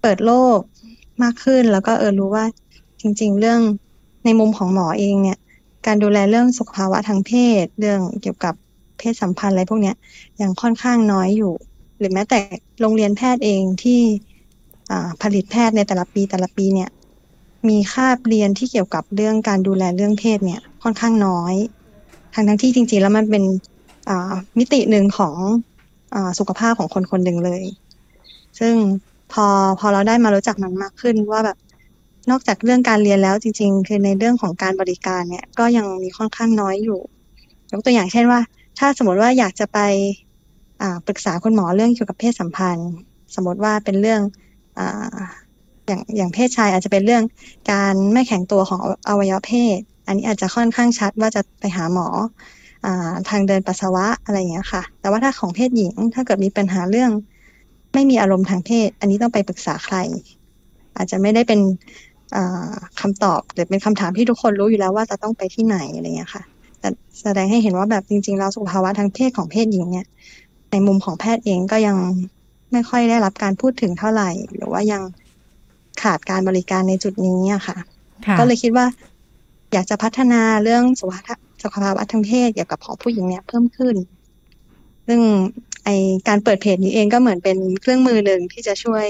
[0.01, 0.59] เปิดโลก
[1.22, 2.44] มากขึ้น แล้วก็เออรู้ว่า
[3.01, 3.61] จริง ๆ เรื่อง
[4.24, 5.38] ในมุมของหมอเองเนี่ย
[5.87, 8.55] การดูแลเรื่องสุขภาวะทางเพศ เรื่องเกี่ยวกับ
[8.98, 9.96] เพศสัมพันธ์อะไรพวกเนี้ย
[10.40, 11.54] ยังค่อนข้างน้อยอยู่
[11.98, 12.38] หรือแม้แต่
[12.80, 14.00] โรงเรียนแพทย์เองที่
[15.22, 16.90] ผลิตแพทย์ในแต่ละปีแต่ละปีเนี่ย
[17.68, 21.54] มีคาบเรียนที่เกี่ยวกับเรื่องการดูแลเรื่องเพศเนี่ยค่อนข้างน้อย
[22.34, 23.44] ทั้งทั้งที่จริง ๆ แล้วมันเป็น
[24.58, 25.37] มิติหนึ่งของ
[26.14, 27.62] อสุขภาพของคนคนหนึ่งเลย
[28.58, 28.74] ซึ่ง
[29.32, 29.46] พอ
[29.80, 31.56] พอเราได้มารู้จักมันมากขึ้นว่าแบบ
[32.30, 37.00] นอกจากเรื่องการเรียนแล้วจริง ๆ คือในเรื่องของการบริการเนี่ยก็ยังมีค่อนข้างน้อยอยู่
[37.72, 38.40] ยกตัวอย่างเช่นว่า
[38.78, 39.78] ถ้าสมมติว่าอยากจะไป
[41.06, 42.90] ปรึกษาคุณหมอเรื่องเกี่ยวกับเพศสัมพันธ์
[43.34, 44.20] สมมติว่าเป็นเรื่อง
[44.78, 44.80] อ
[45.86, 47.24] อย่างอย่างเพศชายอาจจะเป็นเรื่อง
[47.72, 52.08] การไม่แข็งตัวของอวัยวะเพศ อันนี้อาจจะค่อนข้างชัดว่าจะไปหาหมอ
[52.86, 52.88] อ
[53.28, 57.10] ทางเดินปัสสาวะอะไรอย่างเงี้ยค่ะ แต่ว่าถ้าของเพศหญิง ถ้าเกิดมีปัญหาเรื่อง
[57.94, 59.96] ไม่มีอารมณ์ทางเพศ อันนี้ต้องไปปรึกษาใคร
[60.96, 61.60] อาจจะไม่ได้เป็น
[63.00, 66.42] คำตอบหรือเป็นคำถามที่ทุกคนรู้อยู่แล้วว่าจะต้องไปที่ไหนอะไรเงี้ยค่ะ
[66.80, 66.88] แต่
[67.22, 70.06] แสดงให้เห็นว่าแบบจริง ๆ แล้วสุขภาวะทางเพศของเพศหญิงเนี่ย
[70.70, 71.96] ในมุมของแพทย์เองก็ยัง
[72.72, 75.02] ไม่ค่อยได้รับการพูดถึงเท่าไหร่ หรือว่ายัง
[76.02, 77.76] ขาดการบริการในจุดนี้อะค่ะ
[78.38, 78.86] ก็เลยคิดว่า
[79.72, 83.94] อยากจะพัฒนาเรื่องสุขภาพสุขภาวะทางเพศเกี่ยวกับของผู้หญิงเนี่ยเพิ่มขึ้น
[85.06, 85.20] ซึ่ง
[85.84, 85.88] ไอ
[86.28, 89.06] การเปิดเพจนี้เองก็เหมือนเป็นเครื่องมือหนึ่งที่จะช่วย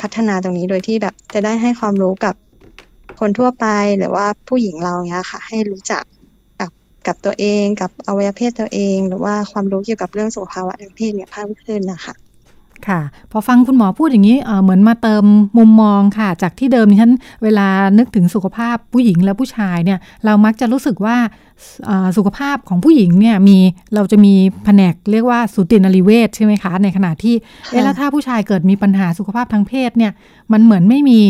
[0.00, 2.34] พัฒนาตรงนี้โดยที่แบบ จะได้ให้ความรู้กับ
[3.20, 3.66] คนทั่วไป
[3.98, 6.04] หรือว่าผู้หญิงเราเนี้ยค่ะ ให้รู้จัก
[7.06, 12.14] กับกับตัวเองกับอวัยวะเพศตัวเอง หรือว่าความรู้เกี่ยวกับเรื่องสุขภาวะทางเพศเนี่ยเพิ่มขึ้นนะคะ
[12.88, 13.00] ค่ะ
[13.32, 15.24] พอฟังคุณหมอพูดอย่างนี้เหมือนมาเติม
[15.58, 17.12] มุมมองค่ะ จากที่เดิมที่ฉัน
[17.42, 17.66] เวลา
[17.98, 21.16] นึกถึงสุขภาพผู้หญิงและผู้ชายเนี่ย เรามักจะรู้สึกว่า
[22.16, 23.58] สุขภาพของผู้หญิงเนี่ยมี
[23.94, 24.34] เราจะมี
[24.64, 27.34] แผนกเรียกว่าสูตินรีเวชใช่ไหมคะ ในขณะที่
[27.70, 30.12] เอแล้วถ้าผู้ชายเกิดมีปัญหาสุขภาพทางเพศเนี่ย
[30.52, 31.20] มันเหมือนไม่มี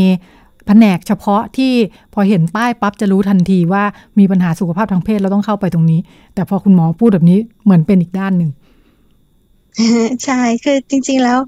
[0.67, 1.73] แผนกเฉพาะที่
[2.15, 3.85] พอเห็นป้ายปั๊บจะรู้ทันทีว่า
[4.19, 6.01] มีปัญหาสุขภาพทางเพศเราต้องเข้าไปตรงนี้
[6.35, 8.51] แต่พอคุณหมอพูดแบบนี้เหมือนเป็นอีกด้านหนึ่ง
[10.25, 11.39] ใช่คือจริง ๆแล้ว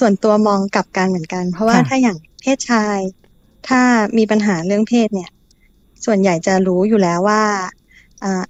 [0.00, 2.98] ส่วนตัวมองกลับกันเหมือนกัน เพราะว่าถ้าอย่างเพศชาย
[3.68, 3.80] ถ้า
[4.18, 5.30] มีปัญหาเรื่องเพศเนี่ย
[6.04, 7.42] ส่วนใหญ่จะรู้อยู่แล้วว่า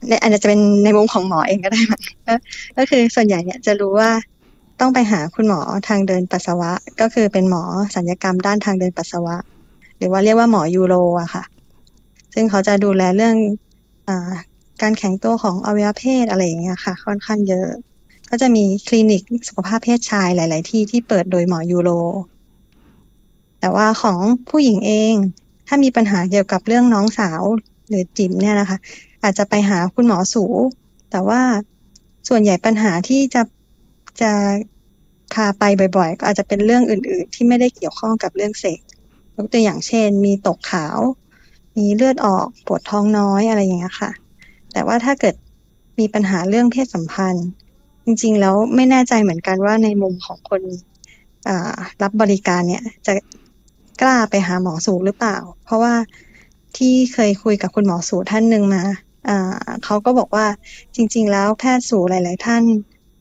[0.08, 1.82] ในอาจจะเป็นในมุมของหมอเองก็ได้
[2.76, 4.10] ก็คือส่วนใหญ่เนี่ยจะรู้ว่า
[4.84, 7.62] ต้องไปหาคุณหมอทางเดินปัสสาวะ ก็คือเป็นหมอ
[7.94, 9.36] สัญญกรรมด้านทางเดินปัสสาวะ
[9.98, 11.44] หรือว่าเรียกว่าหมอยูโรอะค่ะ
[12.34, 13.36] ซึ่งเขาจะดูแลเรื่อง
[14.08, 14.10] อ
[14.82, 17.68] การแข็งตัวของอวัยวะเพศอะไรอย่างเงี้ยค่ะ ค่อนข้างเยอะ
[18.30, 21.90] ก็จะมีคลินิกสุขภาพเพศชายหลาย ๆ ที่ที่เปิดโดยหมอยูโร
[23.60, 24.18] แต่ว่าของ
[24.50, 25.14] ผู้หญิงเอง
[25.66, 27.42] ถ้ามีปัญหาเกี่ยวกับเรื่องน้องสาว
[27.88, 28.78] หรือจิ๋มเนี่ยนะคะ
[29.22, 30.44] อาจจะไปหาคุณหมอสู
[31.10, 31.40] แต่ว่า
[32.28, 33.42] ส่วนใหญ่ปัญหาที่จะ
[34.20, 34.32] จะ
[35.34, 35.64] พาไป
[35.96, 38.80] บ่อยๆ ก็อาจจะเป็นเรื่องอื่น ๆ ที่ไม่ได้เกี่ยวข้องกับเรื่องเซ็ก
[39.36, 40.98] ยกตัวอย่างเช่น มีตกขาว
[41.76, 44.10] มีเลือดออกปวดท้องน้อยอะไรอย่างเงี้ยค่ะ
[44.72, 45.34] แต่ว่าถ้าเกิด
[45.98, 47.46] มีปัญหาเรื่องเพศสัมพันธ์
[48.04, 50.62] จริง ๆ แล้วไม่แน่ใจเหมือนกันว่าในมุมของคน
[52.02, 53.12] รับบริการเนี่ยจะ
[54.02, 55.94] กล้าไปหาหมอสูหรือเปล่า เพราะว่า
[56.76, 58.82] ที่เคยคุยกับคุณหมอสูท่านหนึ่งมา
[59.84, 60.46] เขาก็บอกว่า
[60.94, 62.62] จริง ๆ แล้วแพทย์สูหลาย ๆ ท่าน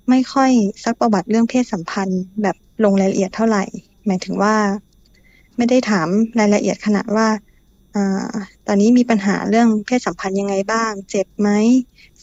[0.09, 0.51] ไม่ค่อย
[0.83, 3.63] ซักประวัติเรื่องเพศสัมพันธ์แบบลงรายละเอียดเท่าไหร่
[4.05, 4.55] หมายถึงว่า
[5.57, 6.07] ไม่ได้ถาม
[6.39, 7.27] รายละเอียดขนาดว่า
[7.95, 7.97] อ
[8.67, 11.49] ตอนนี้มีปัญหาเรื่องเพศสัมพันธ์ยังไงบ้าง เจ็บไหม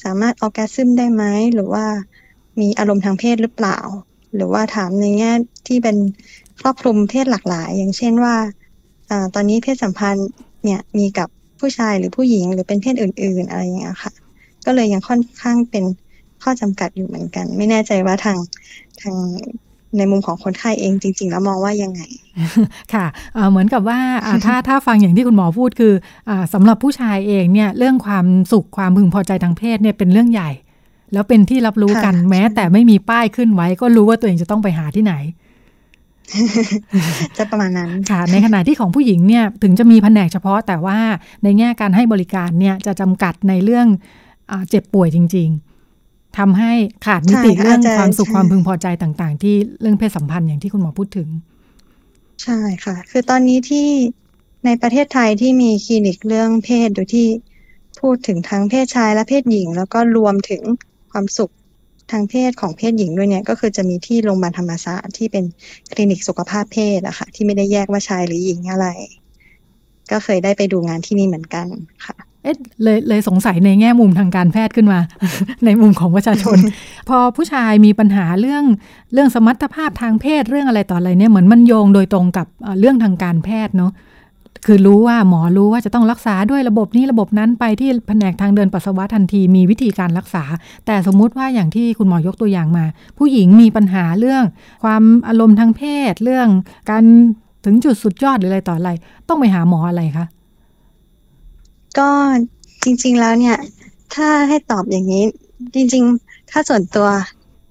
[0.02, 1.86] สามารถออกแกซึมได้ไหม หรือว่า
[2.60, 3.78] มีอารมณ์ทางเพศหรือเปล่า
[4.34, 5.32] หรือว่าถามในแง่
[5.66, 5.96] ที่เป็น
[6.60, 8.36] ครอบคลุมเพศหลากหลาย อย่างเช่นว่า
[9.10, 10.28] อตอนนี้เพศสัมพันธ์
[10.64, 11.28] เนี่ยมีกับ
[11.60, 14.12] ผู้ชายหรือผู้หญิงหรือเป็นเพศอื่น ๆ อะไรอย่างเงี้ยค่ะ
[14.64, 15.84] ก็เลยยังค่อนข้างเป็น
[16.42, 18.37] ข้อจำกัดอยู่เหมือนกัน ไม่แน่ใจว่าทาง
[19.01, 19.16] ทาง
[19.96, 22.01] ในมุมของคนไข้เองจริง ๆ แล้วมองว่ายังไง
[22.94, 23.07] ค่ะ
[23.51, 24.01] เหมือนกับว่า
[24.44, 25.92] ถ้าถ้าฟังอย่างที่คุณหมอพูดคือ
[26.29, 30.51] อสำหรับผู้ชายเองเนี่ยเรื่องความสุขความพึงพอใจทางเพศเนี่ยเป็นเรื่องใหญ่
[31.12, 35.14] แล้วเป็นที่รับรู้กันแม้ แต่ไม่มีป้ายขึ้นไว้ ก็รู้ว่าตัวเองจะต้องไปหาที่ไหน
[37.38, 40.98] จะประมาณนั้นค่ะ ในขณะที่ของผู้หญิงเนี่ยถึงจะมีแผนกเฉพาะแต่ว่า
[41.44, 43.87] ในแง่การให้บริการเนี่ยจะจำกัดในเรื่อง
[44.51, 45.67] อเจ็บป่วยจริง ๆ
[46.38, 46.72] ทำให้
[47.06, 51.28] ขาดมิติเรื่องความสุขความพึงพอใจต่าง ๆ ที่เรื่องเพศสัมพันธ์อย่างที่คุณหมอพูดถึง
[52.42, 53.88] ใช่ค่ะ คือตอนนี้ที่
[54.64, 57.28] ในประเทศไทยที่มีคลินิกเรื่องเพศโดยที่
[58.00, 60.62] พูดถึงทั้งเพศชายและเพศหญิง แล้วก็รวมถึง
[61.12, 61.52] ความสุข
[62.10, 65.44] ทางเพศของเพศหญิงด้วยเนี่ยก็คือจะมีที่โรงพยาบาลธรรมศาสตร์ที่เป็น
[65.92, 68.86] คลินิกสุขภาพเพศอะค่ะ ที่ไม่ได้แยกว่าชายหรือหญิงอะไร
[70.10, 71.66] ก็เคยได้ไปดูงานที่นี่เหมือนกัน
[72.06, 75.00] ค่ะเอ๊ะเลยเลยสงสัยในแง่มุมทางการแพทย์ขึ้นมา
[75.64, 76.58] ในมุมของประชาชน
[77.08, 78.64] พอผู้ชายมีปัญหาเรื่อง
[79.12, 82.46] เรื่องสมรรถภาพทางเพศเรื่องอะไรต่ออะไรเนี่ยเหมือนมันโยงโดยตรงกับ
[82.80, 83.92] เรื่องทางการแพทย์เนาะ
[84.66, 90.44] คือรู้ว่าหมอรู้ว่าจะต้องรักษาด้วยระบบนี้ระบบนั้นไปที่แผนกทางเดินปัสสาวะทันทีมีวิธีการรักษา
[90.87, 92.84] แต่สมมุติว่าอย่างที่คุณหมอยกตัวอย่างมา
[93.18, 94.44] ผู้หญิงมีปัญหาเรื่อง
[94.84, 96.48] ความอารมณ์ทางเพศ เรื่อง
[96.90, 97.04] การ
[97.64, 98.90] ถึงจุดสุดยอดหรืออะไรต่ออะไร
[99.28, 100.26] ต้องไปหาหมออะไรคะ
[101.98, 102.08] ก็
[102.84, 103.56] จริง ๆแล้วเนี่ย
[104.14, 105.24] ถ้าให้ตอบอย่างนี้
[105.74, 107.08] จริง ๆ ถ้าส่วนตัว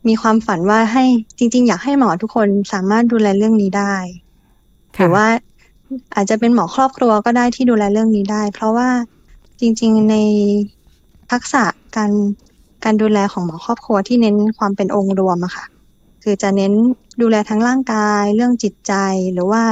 [0.07, 1.03] มีความฝันว่าให้
[1.37, 3.95] จริง ๆ อยากให้หมอทุกคนสามารถดูแลเรื่องนี้ได้
[4.95, 5.27] หรือว่า
[6.15, 8.89] อาจจะเป็นหมอครอบครัวก็ได้ที่ดูแลเรื่องนี้ได้ เพราะว่า
[9.59, 10.15] จริง ๆ ใน
[11.31, 11.63] ทักษะ
[11.95, 12.11] การ
[12.83, 15.65] การดูแลของหมอครอบครัวที่เน้นความเป็นองค์รวมอะค่ะ
[16.23, 16.73] คือจะเน้น
[17.21, 18.93] ดูแลทั้งร่างกาย เรื่องจิตใจ
[19.33, 19.63] หรือว่า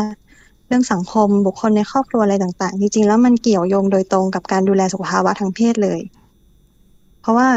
[0.67, 5.99] เรื่องสังคมบุคคลในครอบครัวอะไรต่างๆ จริงๆ แล้วมันเกี่ยวโยงโดยตรงกับการดูแลสุขภาวะทางเพศเลย
[7.21, 7.47] เพราะว่า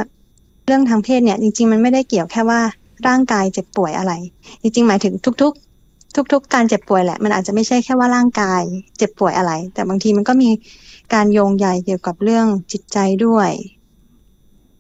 [0.67, 2.61] เรื่องทางเพศเนี่ยจริง ๆ มันไม่ได้เกี่ยวแค่ว่า
[3.09, 4.13] ร่างกายเจ็บป่วยอะไร
[4.63, 5.69] จริง ๆ หมายถึงทุก ๆ
[6.33, 8.63] ทุกๆ การเจ็บป่วยแหละ มันอาจจะไม่ใช่แค่ว่าร่างกาย
[8.99, 10.51] เจ็บป่วยอะไร แต่บางทีมันก็มี
[11.15, 13.51] การโยงใยเกี่ยวกับเรื่องจิตใจด้วย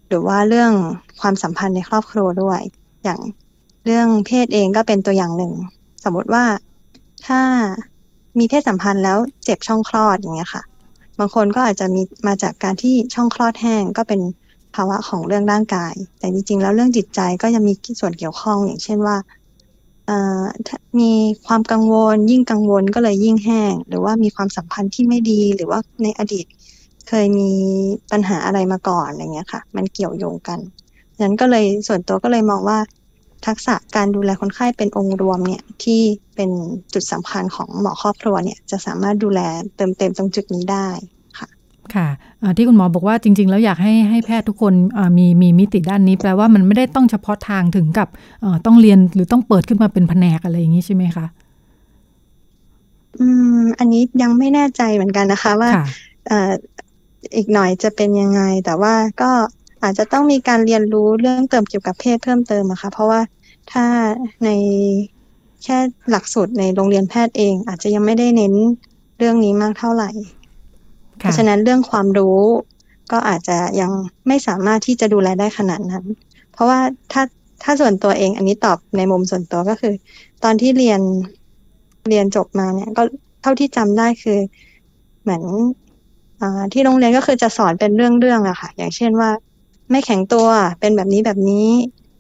[0.08, 0.72] หรือว่าเรื่อง
[1.20, 2.60] ความสัมพันธ์ในครอบครัวด้วย
[3.04, 3.20] อย่าง
[3.86, 5.52] เรื่องเพศเองก็เป็นตัวอย่างหนึ่ง
[6.04, 6.44] สมมติว่า
[7.26, 7.40] ถ้า
[8.38, 10.62] มีเพศสัมพันธ์แล้วเจ็บช่องคลอดอย่างเงี้ยค่ะ
[11.18, 14.20] บางคนก็อาจจะมีมาจากการที่ช่องคลอดแห้งก็เป็น
[14.74, 19.16] ภาวะของเรื่องร่างกาย แต่จริงๆแล้วเรื่องจิตใจก็ยังมีส่วนเกี่ยวข้องอย่างเช่นว่า
[20.98, 21.12] มี
[21.46, 26.46] ความกังวล ยิ่งกังวลก็เลยยิ่งแห้ง หรือว่ามีความสัมพันธ์ที่ไม่ดีหรือว่าในอดีต
[27.08, 27.50] เคยมี
[28.10, 30.58] ปัญหาอะไรมาก่อนอะไรเงี้ยค่ะ มันเกี่ยวโยงกัน
[31.14, 32.78] ฉะนั้นก็เลยส่วนตัวก็เลยมองว่า
[33.46, 36.00] ทักษะการดูแลคนไข้เป็นองค์รวมเนี่ยที่
[36.36, 36.50] เป็น
[36.94, 39.40] จุดสำคัญของหมอครอบครัวเนี่ยจะสามารถดูแล
[39.76, 40.88] เติมเต็มตรงจุดนี้ได้
[41.38, 41.48] ค่ะ
[41.94, 42.08] ค่ะ
[42.56, 44.74] ที่คุณหมอบอกว่าจริง ๆ แล้วอยากให้ให้แพทย์ทุกคน
[45.18, 48.08] มีมีมิติด้านนี้ แปลว่ามันไม่ได้ต้องเฉพาะทางถึงกับ
[48.66, 51.26] ต้องเรียนหรือต้องเปิดขึ้นมาเป็นแผนกอะไรอย่างนี้ใช่ไหมคะ
[53.18, 53.26] อื
[53.60, 55.70] มอันนี้ยังไม่แน่ใจเหมือนกันนะคะว่า
[57.36, 59.30] อีกหน่อยจะเป็นยังไง แต่ว่าก็
[59.82, 63.20] อาจจะต้องมีการเรียนรู้เรื่องเติมเกี่ยวกับเพศเพิ่มเติมอะค่ะ เพราะว่า
[63.72, 63.84] ถ้า
[64.44, 64.48] ใน
[65.64, 65.78] แค่
[66.10, 68.54] หลักสูตรในโรงเรียนแพทย์เอง อาจจะยังไม่ได้เน้น
[69.18, 70.10] เรื่องนี้มากเท่าไหร่
[71.18, 72.40] เพราะฉะนั้นเรื่องความรู้
[73.12, 73.90] ก็อาจจะยัง
[74.28, 76.04] ไม่สามารถที่จะดูแลได้ขนาดนั้น
[76.52, 76.80] เพราะว่า
[77.12, 77.22] ถ้า
[77.62, 79.94] ถ้าส่วนตัวเองอันนี้ตอบในมุมส่วนตัวก็คือ
[80.44, 81.00] ตอนที่เรียน
[82.08, 83.02] เรียนจบมาเนี่ย ก็
[83.42, 84.38] เท่าที่จำได้คือ
[85.22, 85.42] เหมือน
[86.40, 89.30] อที่โรงเรียนก็คือจะสอนเป็นเรื่องๆอะค่ะ อย่างเช่นว่า
[89.90, 90.48] ไม่แข็งตัว
[90.80, 91.68] เป็นแบบนี้แบบนี้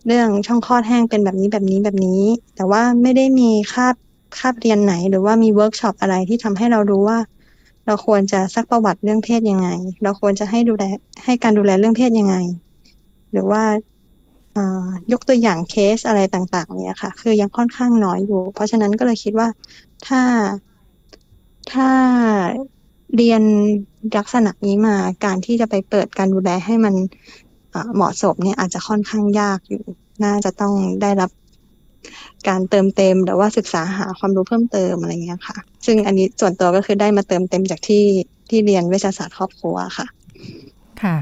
[0.06, 2.22] เรื่องช่องคลอดแห้งเป็นแบบนี้แบบนี้แบบนี้
[2.56, 3.94] แต่ว่าไม่ได้มีคาบ
[4.38, 7.18] คาบเรียนไหน หรือว่ามีเวิร์กช็อปอะไรที่ทำให้เรารู้ว่า
[7.86, 9.68] เราควรจะซักประวัติเรื่องเพศยังไง
[10.02, 10.84] เราควรจะให้ดูแล
[11.24, 12.36] ให้การดูแลเรื่องเพศยังไง
[13.32, 13.62] หรือว่า
[15.12, 19.48] ยกตัวอย่างเคสอะไรต่างๆ เนี่ยค่ะ คือยังค่อนข้างน้อยอยู่ เพราะฉะนั้นก็เลยคิดว่า
[20.06, 20.22] ถ้า
[21.72, 21.90] ถ้า
[23.16, 23.42] เรียน
[24.18, 26.94] ลักษณะนี้มาการที่จะไปเปิดการดูแลให้มัน
[27.94, 29.82] เหมาะสมเนี่ยอาจจะค่อนข้างยากอยู่
[30.24, 31.30] น่าจะต้องได้รับ
[32.48, 38.04] การเติมเต็มหรือว่าศึกษาหาความรู้เพิ่มเติมอะไรเงี้ยค่ะ ซึ่งอันนี้ส่วนตัวก็คือได้มาเติมเต็มจากที่
[38.50, 40.06] ที่เรียนเวชศาสตร์ครอบครัวค่ะ
[41.02, 41.16] ค่ะ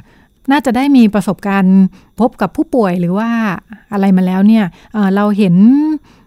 [0.51, 1.85] น่าจะได้มีประสบการณ์
[2.21, 3.29] พบกับผู้ป่วยหรือว่า
[3.93, 5.55] อะไรมาแล้วเนี่ยเเราเห็น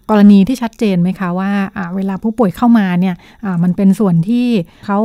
[0.10, 1.51] กรณีที่ชัดเจนไหมคะว่า
[1.95, 3.15] เวลาผู้ป่วยเข้ามาเนี่ย
[3.63, 4.47] มันเป็นส่วนที่
[4.86, 4.99] เขา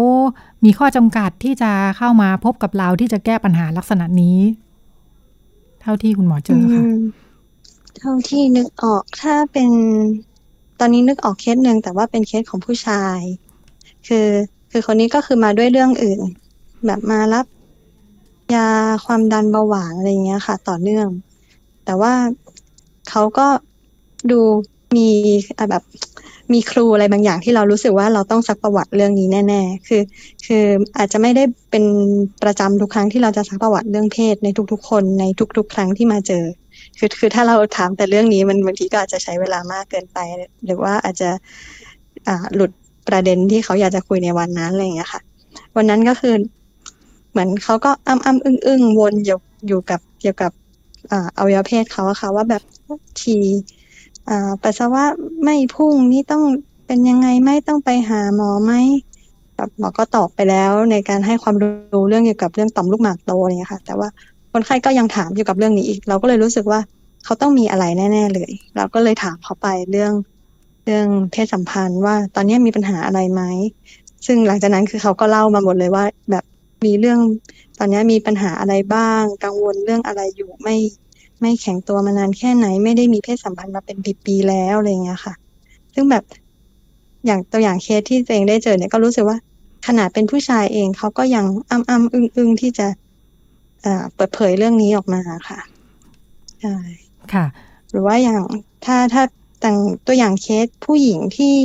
[0.65, 4.39] มีข้อจำกัดที่จะเข้ามาพบกับเราที่จะแก้ปัญหาลักษณะนี้
[5.87, 6.83] เท่าที่คุณหมอเจอค่ะ
[7.99, 9.71] เท่าที่นึกออกถ้าเป็น
[10.81, 13.21] ตอนนี้นึกออกเคสหนึ่งแต่ว่าเป็นเคสของผู้ชาย
[14.07, 14.29] คือ
[14.71, 16.21] คือคนนี้ก็คือมาด้วยเรื่องอื่น
[16.87, 17.47] แบบมารับ
[18.55, 18.69] ยา
[19.07, 21.09] ความดันเบาหวานอะไรเงี้ยค่ะ ต่อเนื่อง
[21.85, 22.13] แต่ว่า
[23.11, 23.47] เขาก็
[24.31, 24.41] ดู
[24.97, 25.09] มี
[25.71, 25.83] แบบ
[26.53, 30.03] มีครูอะไรบางอย่างที่เรารู้สึกว่าเราต้องซักประวัติเรื่องนี้แน่ ๆ คือ
[30.47, 30.65] คือ
[30.99, 31.85] อาจจะไม่ได้เป็น
[32.43, 35.25] ประจำทุกครั้งที่เราจะซักประวัติเรื่องเพศในทุก ๆ คนใน
[35.59, 36.45] ทุก ๆ ครั้งที่มาเจอ
[36.99, 40.19] คือคือถ้าเราถามแต่เรื่องนี้มันบางทีก็อาจจะใช้เวลามากเกินไป
[40.65, 41.31] หรือว่าอาจจะ
[42.29, 42.71] อ่าหลุด
[43.09, 45.21] ประเด็นที่เขาอยากจะคุยในวันนั้นอะไรอย่างเงี้ยค่ะ
[45.77, 46.35] วันนั้นก็คือ
[47.31, 50.53] เหมือนเขาก็อ้ำอ้ำอึ้งอึ้งวนอยู่อยู่กับเกี่ยวกับ
[51.13, 52.63] อ่าอวัยวะเพศเขาอะค่ะว่าแบบ
[53.21, 53.37] ที
[54.63, 55.05] ปัสสาวะ
[55.45, 56.43] ไม่พุ่งนี่ต้อง
[56.87, 58.73] เป็นยังไงไม่ต้องไปหาหมอไหม
[59.57, 64.09] แบบหมอก็ตอบไปแล้วในการให้ความรู้เรื่องเกี่ยวกับเรื่องต่อมลูกหมากโตอะไรเงี้ยค่ะ แต่ว่า
[64.53, 66.81] คนไข้ก็ยังถามเกี่ยวกับเรื่องนี้อีก เราก็เลยรู้สึกว่า
[67.25, 70.13] เขาต้องมีอะไรแน่ ๆ เลย เราก็เลยถามเขาไปเรื่อง
[70.85, 73.43] เรื่องเพศสัมพันธ์ว่าตอนนี้มีปัญหาอะไรไหม
[74.27, 76.45] ซึ่งหลังจากนั้นคือเขาก็เล่ามาหมดเลยว่า แบบ
[76.85, 77.19] มีเรื่อง
[77.79, 80.77] ตอนนี้มีปัญหาอะไรบ้าง กังวลเรื่องอะไรอยู่ไม่
[81.41, 85.35] ไม่แข็งตัวมานานแค่ไหน ไม่ได้มีเพศสัมพันธ์มาเป็นปีๆแล้วอะไรเงี้ยค่ะ
[85.95, 86.25] ซึ่งแบบ
[87.27, 89.39] อย่างตัวอย่างเคสที่ตัวเองได้เจอเนี่ยก็รู้สึกว่า
[89.87, 92.87] ขนาดเป็นผู้ชายเองเขาก็ยังอ้ำอ้ำอึ้งอึ้งที่จะ
[94.15, 95.61] เปิดเผยเรื่องนี้ออกมาค่ะ
[96.61, 96.77] ใช่
[97.33, 97.47] ค่ะ
[97.91, 98.41] หรือว่าอย่าง
[98.85, 99.23] ถ้าถ้า
[99.65, 101.57] ต่างตัวอย่างเคสผู้หญิงที่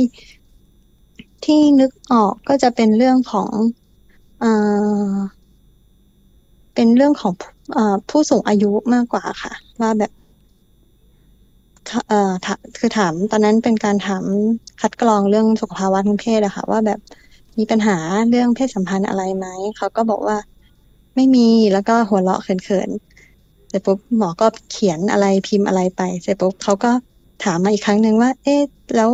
[1.44, 3.50] ที่นึกออกก็จะเป็นเรื่องของ
[4.40, 4.52] เอ่
[5.10, 5.14] อ
[6.82, 7.32] เป็นเรื่องของ
[7.76, 7.78] อ
[8.10, 10.12] ผู้สูงอายุมากกว่าค่ะ ว่าแบบ
[12.78, 14.24] คือถาม ตอนนั้นเป็นการถาม
[14.80, 16.98] คัดกรองเรื่องสุขภาวะทางเพศอะค่ะ ว่าแบบ
[17.58, 17.96] มีปัญหา
[18.30, 20.38] เรื่องเพศสัมพันธ์อะไรไหมเขาก็บอกว่า
[21.14, 26.90] ไม่มีแล้วก็หัวเราะเขินๆเสร็จปุ๊บหมอก็เขียนอะไรพิมพ์อะไรไป เสร็จปุ๊บเขาก็
[27.44, 28.60] ถามมาอีกครั้งหนึ่งว่า เอ๊ะ
[28.96, 29.10] แล้ว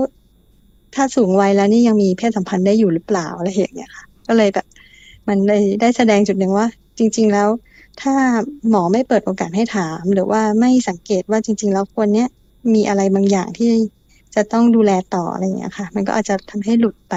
[0.94, 4.66] ถ้าสูงวัยแล้วนี่ยังมีเพศสัมพันธ์ได้อยู่หรือเปล่าอะไรอย่างเงี้ยค่ะ ก็เลยแบบ
[5.28, 6.66] มันเลยได้แสดงจุดหนึ่งว่า
[6.98, 7.48] จริง ๆ แล้ว
[8.00, 8.14] ถ้า
[8.70, 12.28] หมอไม่เปิดโอกาสให้ถาม หรือว่าไม่สังเกตว่าจริง ๆ แล้วคนเนี้ย
[12.74, 13.70] มีอะไรบางอย่างที่
[14.34, 17.14] จะต้องดูแลต่ออะไรอย่างเงี้ยค่ะ มันก็อาจจะทำให้หลุดไป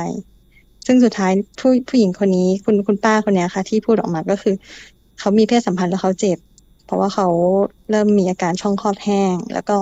[0.85, 4.55] ซึ่งสุดท้ายผู้ผู้หญิงคนนี้คุณคุณป้าคนเนี้ยค่ะ ที่พูดออกมาก็คือ
[5.19, 6.37] เขามีเพศสัมพันธ์แล้วเขาเจ็บ
[6.85, 7.27] เพราะว่าเขา
[7.89, 9.77] เริ่มมีอาการช่องคลอดแห้ง แล้วก็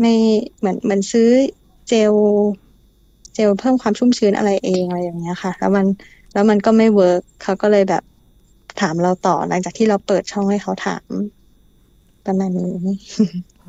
[0.00, 0.14] ไม่
[0.58, 1.28] เหมือนเหมือนซื้อ
[1.88, 2.12] เจล
[3.34, 5.86] เจลเพิ่มความชุ่มชื้นอะไรเองอะไรอย่างเงี้ยค่ะ แล้วมัน
[6.32, 8.02] แล้วมันก็ไม่ work เขาก็เลยแบบ
[8.80, 11.04] ถามเราต่อหลังจากที่เราเปิดช่องให้เขาถาม
[12.26, 12.74] ประมาณนี้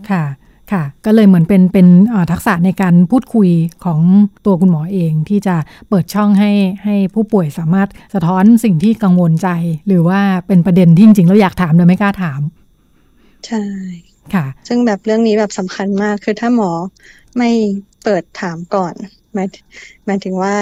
[0.10, 0.24] ค่ะ
[0.72, 1.88] ค่ะ ก็เลยเหมือนเป็นเป็น
[2.32, 3.50] ทักษะในการพูดคุย
[3.86, 4.00] ของ
[4.46, 5.56] ตัวคุณหมอเองที่จะ
[5.90, 6.52] เปิดช่องให้
[6.84, 9.50] ให้ผู้ป่วยสามารถสะท้อนสิ่งที่กังวลใจ
[9.88, 12.42] หรือว่าเป็นประเด็นที่จริงๆแล้วอยากถามแต่ไม่กล้าถาม
[13.48, 13.64] ใช่
[14.34, 16.72] ค่ะ ซึ่งแบบเรื่องนี้แบบสำคัญมากคือถ้าหมอ
[17.38, 17.50] ไม่
[18.04, 18.94] เปิดถามก่อน
[19.34, 19.48] หมาย
[20.06, 20.56] หมายถึงว่า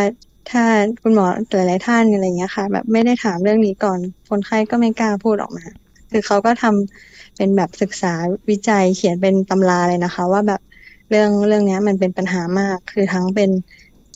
[0.52, 0.64] ถ้า
[1.02, 5.66] คุณหมอหลายๆท่านอะไรเงี้ยค่ะ แบบไม่ได้ถามเรื่องนี้ก่อน คนไข้ก็ไม่กล้าพูดออกมา
[6.12, 8.14] คือเขาก็ทำเป็นแบบศึกษา
[8.50, 10.62] วิจัยเขียนเป็นตำราเลยนะคะ ว่าแบบ
[11.10, 13.50] เรื่องเรื่องนี้มันเป็นปัญหามาก คือทั้งเป็น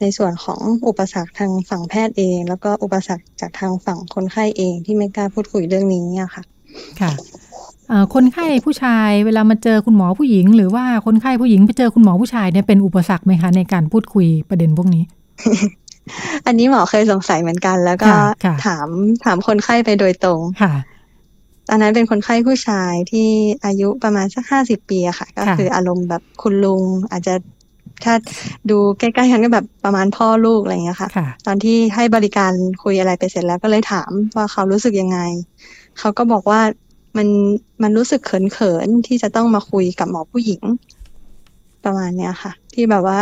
[0.02, 6.44] ในส่วนของอุปสรรคทางฝั่งแพทย์เอง แล้วก็อุปสรรคจากทางฝั่งคนไข้เองที่ไม่กล้าพูดคุยเรื่องนี้อะค่ะ
[7.02, 7.12] ค่ะ
[8.14, 15.04] คนไข้ผู้ชายเวลามาเจอคุณหมอผู้หญิง หรือว่าคนไข้ผู้หญิงไปเจอคุณหมอผู้ชายเนี่ยเป็นอุปสรรคไหมคะในการพูดคุยประเด็นพวกนี้
[16.46, 18.12] อันนี้หมอเคยสงสัยเหมือนกัน แล้วก็
[18.66, 18.88] ถาม
[19.24, 20.74] ถามคนไข้ไปโดยตรงค่ะ
[21.70, 23.30] ตอนนั้นเป็นคนไข้ผู้ชายที่
[23.66, 27.34] อายุประมาณสักห้าสิบปีอะค่ะ ก็คืออารมณ์แบบคุณลุง อาจจะ
[28.04, 28.14] ถ้า
[28.70, 31.10] ดูใกล้ๆกันก็แบบประมาณพ่อลูกอะไรอย่างเงี้ยค่ะ
[31.46, 32.52] ตอนที่ให้บริการ
[32.84, 35.20] คุยอะไรไปเสร็จแล้วก็เลยถามว่าเขารู้สึกยังไง
[36.00, 36.62] เขาก็บอกว่า
[37.18, 37.28] มัน
[37.84, 40.62] มันรู้สึกเขินๆที่จะต้องมาคุยกับหมอผู้หญิง
[41.86, 43.20] ประมาณเนี้ยค่ะ ที่แบบว่า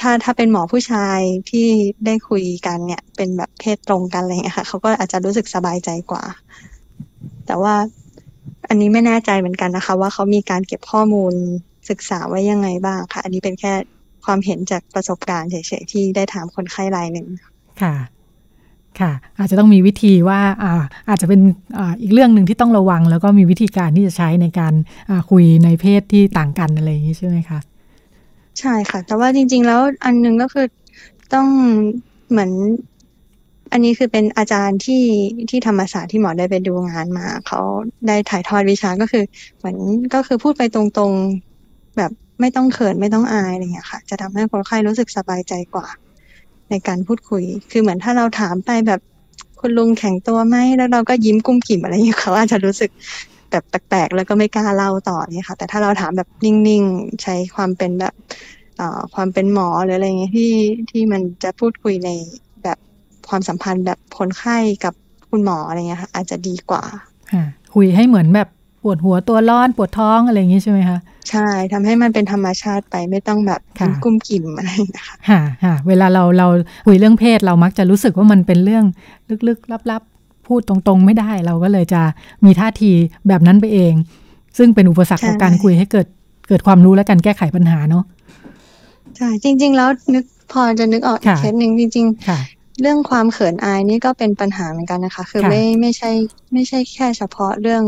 [0.00, 1.18] ถ้าถ้าเป็นหมอผู้ชาย
[1.50, 1.66] ที่
[2.06, 6.24] ได้คุยกันเนี่ย เป็นแบบเพศตรงกันอะไรเงี้ยค่ะเขาก็อาจจะรู้สึกสบายใจกว่า
[7.46, 7.74] แต่ว่า
[8.68, 11.34] อันนี้ไม่แน่ใจเหมือนกันนะคะ ว่าเขามีการเก็บข้อมูล
[11.90, 13.72] ศึกษาไว้ยังไงบ้างค่ะ อันนี้เป็นแค่
[14.24, 17.26] ความเห็นจากประสบการณ์เฉยๆที่ได้ถามคนไข้รายหนึ่ง
[17.82, 17.94] ค่ะ
[19.00, 20.72] ค่ะ อาจจะต้องมีวิธีว่าอา
[21.08, 21.40] อาจจะเป็น
[21.78, 24.74] ออีกเรื่องหนึ่งที่ต้องระวัง แล้วก็มีวิธีการที่จะใช้ในการ
[25.30, 27.58] คุยในเพศที่ต่างกันอะไรอย่างนี้ใช่ไหมคะ
[28.60, 30.66] ใช่ค่ะ แต่ว่าจริง ๆ แล้วอันนึงก็คือ
[31.34, 31.46] ต้อง
[32.30, 32.50] เหมือน
[33.72, 35.04] อันนี้คือเป็นอาจารย์ที่
[35.50, 37.60] ที่ธรรมศาสตร์ที่หมอได้ไปดูงานมา เขา
[38.06, 39.24] ได้ถ่ายทอดวิชาก็คือ
[39.58, 39.76] เหมือน
[40.14, 45.86] ก็คือพูดไปตรงๆแบบไม่ต้องเขินไม่ต้องอายอะไรอย่างเงี้ยค่ะ จะทำให้คนไข้รู้สึกสบายใจกว่า
[46.72, 49.00] ในการพูดคุย คือเหมือนถ้าเราถามไปแบบ
[49.60, 52.90] คุณลุงแข็งตัวไหมแล้วเราก็ยิ้มกุ้มกิ่มอะไรอย่างเงี้ยเขาอาจจะรู้สึก
[53.50, 58.14] แบบแปลกๆ แล้วก็ไม่กล้าเล่าต่อเนี่ยค่ะ แต่ถ้าเราถามแบบนิ่งๆ ใช้ความเป็นแบบ
[59.14, 60.52] ความเป็นหมอหรืออะไรเงี้ยที่
[60.90, 62.10] ที่มันจะพูดคุยใน
[62.62, 62.78] แบบ
[63.28, 64.94] ความสัมพันธ์แบบคนไข้กับ
[65.30, 66.82] คุณหมออะไรเงี้ยค่ะอาจจะดีกว่า
[67.74, 68.48] คุยให้เหมือนแบบ
[68.82, 70.98] ปวดหัวตัวร้อนปวดท้องอะไรอย่างนี้ใช่ไหมคะ
[71.30, 73.60] ใช่ทำให้มันเป็นธรรมชาติไปไม่ต้องแบบ
[74.02, 76.46] กุ้มกิ่มอะไรนะคะค่ะค่ะเวลาเราเรา
[76.86, 78.84] คุยเรื่องเพศเรามักจะรู้สึกว่ามันเป็นเรื่อง
[79.48, 82.02] ลึกๆลับๆ พูดตรงๆ ไม่ได้เราก็เลยจะ
[82.44, 82.90] มีท่าที
[83.28, 83.94] แบบนั้นไปเอง
[84.58, 86.06] ซึ่งเป็นอุปสรรคของการคุยให้เกิด
[86.48, 88.04] เกิดความรู้และการแก้ไขปัญหาเนาะ
[89.16, 96.10] ใช่จริง ๆ แล้วนึกพอจะนึกออกเคสหนึ่งจริงๆเรื่องความเขินอายนี่ก็เป็นปัญหาเหมือนกันนะคะ คือไม่ไม่ใช่
[96.52, 97.82] ไม่ใช่แค่เฉพาะเรื่อง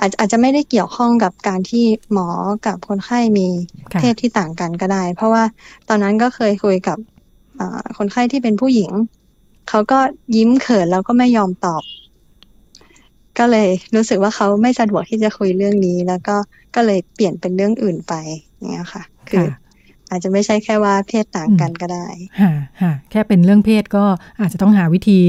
[0.00, 2.28] อาจอาจจะไม่ได้เกี่ยวข้องกับการที่หมอ
[2.66, 3.48] กับคนไข้มี
[3.98, 5.44] เพศที่ต่างกันก็ได้ เพราะว่า
[5.88, 6.98] ตอนนั้นก็เคยคุยกับ
[7.98, 8.90] คนไข้ที่เป็นผู้หญิง
[9.68, 9.98] เขาก็
[10.36, 11.82] ยิ้มเขินแล้วก็ไม่ยอมตอบ
[13.38, 16.36] ก็เลยรู้สึกว่าเขาไม่สะดวกที่จะคุยเรื่องนี้ แล้วก็
[16.74, 18.14] ก็เลยเปลี่ยนเป็นเรื่องอื่นไป
[18.56, 19.46] อย่างเงี้ยค่ะ คือ
[20.12, 22.06] อาจจะไม่ใช่แค่ว่าเพศต่างกันก็ได้
[22.40, 24.04] ค่ะค่ะแค่เป็นเรื่องเพศก็
[24.40, 25.20] อาจจะต้องหาวิธี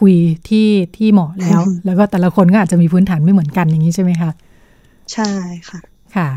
[0.00, 0.14] คุย
[0.48, 4.30] ที่ที่เหมาะแล้ว แล้วก็แต่ละคนก็อาจจะมีพื้นฐานไม่เหมือนกันอย่างนี้ใช่ไหมคะ
[5.12, 5.30] ใช่
[5.68, 5.80] ค่ะ
[6.16, 6.28] ค่ะ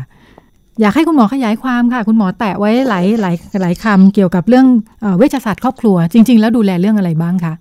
[0.80, 4.66] อยากให้คุณหมอขยายความค่ะ คุณหมอแตะไว้หลายหลายหลายคำเกี่ยวกับเรื่อง
[5.18, 7.54] เวชศาสตร์ครอบครัว จริง ๆ แล้วดูแลเรื่องอะไรบ้างคะ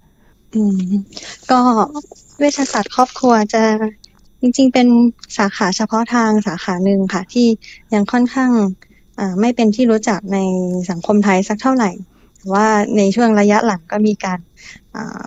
[0.55, 0.81] อืม
[1.51, 1.59] ก็
[2.39, 3.63] เวชศาสตร์ครอบครัวจะ
[4.41, 4.87] จริง ๆ เป็น
[5.37, 7.47] สาขาเฉพาะทางสาขาหนึ่งค่ะ ที่
[7.93, 8.51] ยังค่อนข้าง
[9.41, 10.38] ไม่เป็นที่รู้จักใน
[10.89, 11.91] สังคมไทยสักเท่าไหร่
[12.53, 12.67] ว่า
[12.97, 14.39] ในช่วงระยะหลังก็มีการ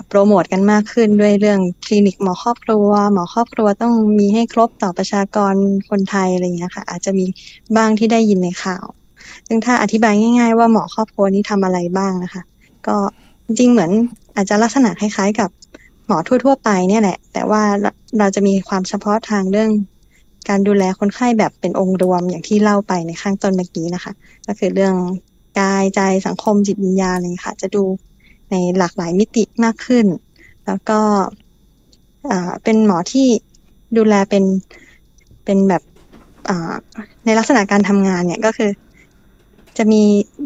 [0.08, 5.54] โปรโมทกันมากขึ้นด้วยเรื่องคลินิกหมอครอบครัว หมอครอบครัวต้องมีให้ครบต่อประชากร
[5.90, 7.26] คนไทยอะไรอย่างเงี้ยค่ะ อาจจะมี
[7.76, 8.86] บ้างที่ได้ยินในข่าว
[9.46, 12.42] ซึ่งถ้าอธิบายง่าย ๆ ว่าหมอครอบครัวนี้ทำอะไรบ้างนะคะ
[12.86, 12.96] ก็
[13.46, 13.90] จริงเหมือน
[14.36, 15.50] อาจจะลักษณะคล้ายๆกับ
[16.06, 17.62] หมอทั่ว ๆ ไปเนี่ยแหละ แต่ว่า
[18.18, 19.70] เราจะมีความเฉพาะทางเรื่อง
[20.48, 24.12] การดูแลคนไข้แบบเป็นองค์รวมอย่างที่เล่าไปในข้างต้นเมื่อกี้นะคะ
[24.46, 24.94] ก็คือเรื่อง
[25.58, 27.84] กายใจสังคมจิตวิญญาณอะไรค่ะ จะดู
[28.50, 30.06] ในหลากหลายมิติมากขึ้น
[30.66, 31.00] แล้วก็
[32.64, 33.26] เป็นหมอที่
[33.96, 34.44] ดูแลเป็น
[35.44, 35.82] เป็นแบบ
[37.24, 38.70] ในลักษณะการทำงานเนี่ยก็คือ
[39.78, 40.02] จะมี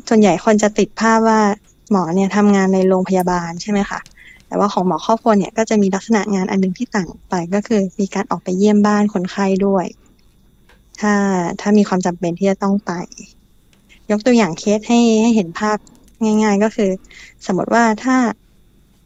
[0.09, 1.41] ส่วนใหญ่คนจะติดภาพว่า
[1.91, 4.01] หมอเนี่ยทำงานในโรงพยาบาลใช่ไหมคะ
[4.49, 9.87] แต่ว่าของหมอครอบครัวเนี่ยก็จะมีลักษณะงานอันนึงที่ต่างไปก็คือ มีการออกไปเยี่ยมบ้านคนไข้ด้วย
[11.01, 11.13] ถ้า
[11.61, 12.93] ถ้ามีความจำเป็นที่จะต้องไป
[14.11, 15.79] ยกตัวอย่างเคสให้ให้เห็นภาพ
[16.23, 16.91] ง่าย ๆ ก็คือ
[17.47, 18.17] สมมติว่าถ้า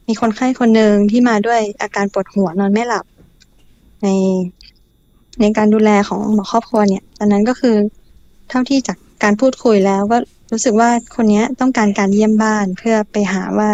[0.09, 3.05] มีคนไข้คนหนึ่งที่มาด้วยอาการปวดหัวนอนไม่หลับ
[4.03, 4.09] ใน
[5.41, 7.76] ในการดูแลของหมอครอบครัวเนี่ยตอนนั้นก็คือ
[8.49, 10.18] เท่าที่จากการพูดคุยแล้วก็
[10.53, 13.70] รู้สึกว่าคนนี้ต้องการการเยี่ยมบ้านเพื่อไปหาว่า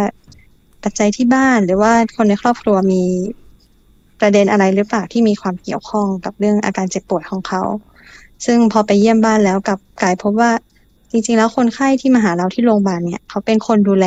[0.88, 3.02] ปัจจัยที่บ้านหรือว่าคนในครอบครัวมี
[4.20, 7.62] ประเด็นอะไรหรือเปล่าที่มีความเกี่ยวข้องกับเรื่องอาการเจ็บปวดของเขา
[8.46, 10.50] ซึ่งพอไปเยี่ยมบ้านแล้วกับกลายพบว่า
[11.10, 14.06] จริงๆ แล้วคนไข้ที่มาหาเราที่โรงพยาบาลเนี่ย เขาเป็นคนดูแล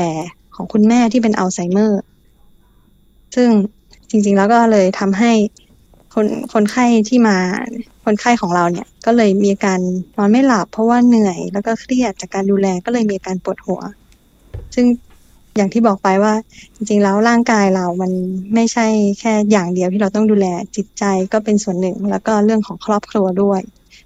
[0.55, 2.01] ของคุณแม่ที่เป็นอัลไซเมอร์
[3.35, 3.49] ซึ่ง
[4.09, 5.31] จริงๆ แล้วก็เลยทำให้
[6.13, 7.37] คนคนไข้ที่มา
[8.05, 9.81] คนไข้ของเราเนี่ย ก็เลยมีการ
[10.17, 13.81] นอนไม่หลับเพราะว่าเหนื่อย แล้วก็เครียดจากการดูแลก็เลยมีการปวดหัว
[14.75, 14.85] ซึ่ง
[15.59, 16.33] อย่างที่บอกไปว่า
[16.75, 18.11] จริง ๆ แล้วร่างกายเรามัน
[18.53, 18.87] ไม่ใช่
[19.19, 21.03] แค่อย่างเดียวที่เราต้องดูแลจิตใจ
[21.33, 23.61] ก็เป็นส่วนหนึ่ง แล้วก็เรื่องของครอบครัวด้วย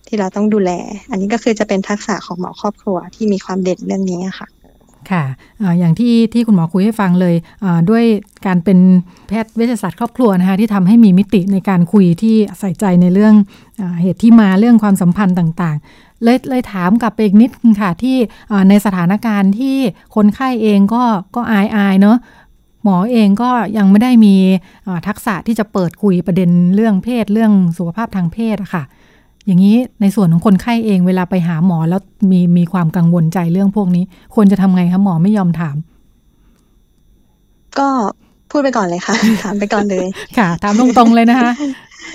[0.08, 0.72] ที่เราต้องดูแล
[1.10, 4.47] อันนี้ก็คือจะเป็นทักษะของหมอครอบครัวที่มีความเด่นเรื่องนี้ค่ะ
[5.12, 5.24] ค่ะ
[5.80, 7.36] อย่างที่ที่คุณหมอคุยให้ฟังเลย
[7.89, 8.04] ด้วย
[8.45, 8.80] การเป็น
[9.28, 13.34] แพทย์เวชศาสตร์ครอบครัวนะคะที่ทำให้มีมิติในการคุยที่ใส่ใจในเรื่อง
[13.80, 15.78] อเหตุที่มาเรื่องความสัมพันธ์ต่าง
[16.24, 17.51] เลยเลยถามกลับไปอีกนิด
[17.82, 18.17] ค่ะ ที่
[18.69, 19.78] ในสถานการณ์ที่
[20.15, 21.03] คนไข้เองก็
[21.36, 22.17] ก็อายอายเนาะ
[22.84, 24.36] หมอเองก็ยังไม่ได้มี
[25.07, 28.84] ทักษะที่จะเปิดคุยประเด็นเรื่องเพศเรื่องสุขภาพทางเพศอะค่ะ
[29.45, 32.01] อย่างนี้ในส่วนของคนไข้เองเวลาไปหาหมอแล้ว
[32.32, 34.03] มีมีความกังวลใจเรื่องพวกนี้
[34.36, 35.76] ควรจะทำไงคะหมอไม่ยอมถาม
[37.80, 37.89] ก็
[38.51, 40.07] พูดไปก่อนเลยค่ะ ถามไปก่อนเลย
[40.38, 41.51] ค่ะถามตรงๆเลยนะคะ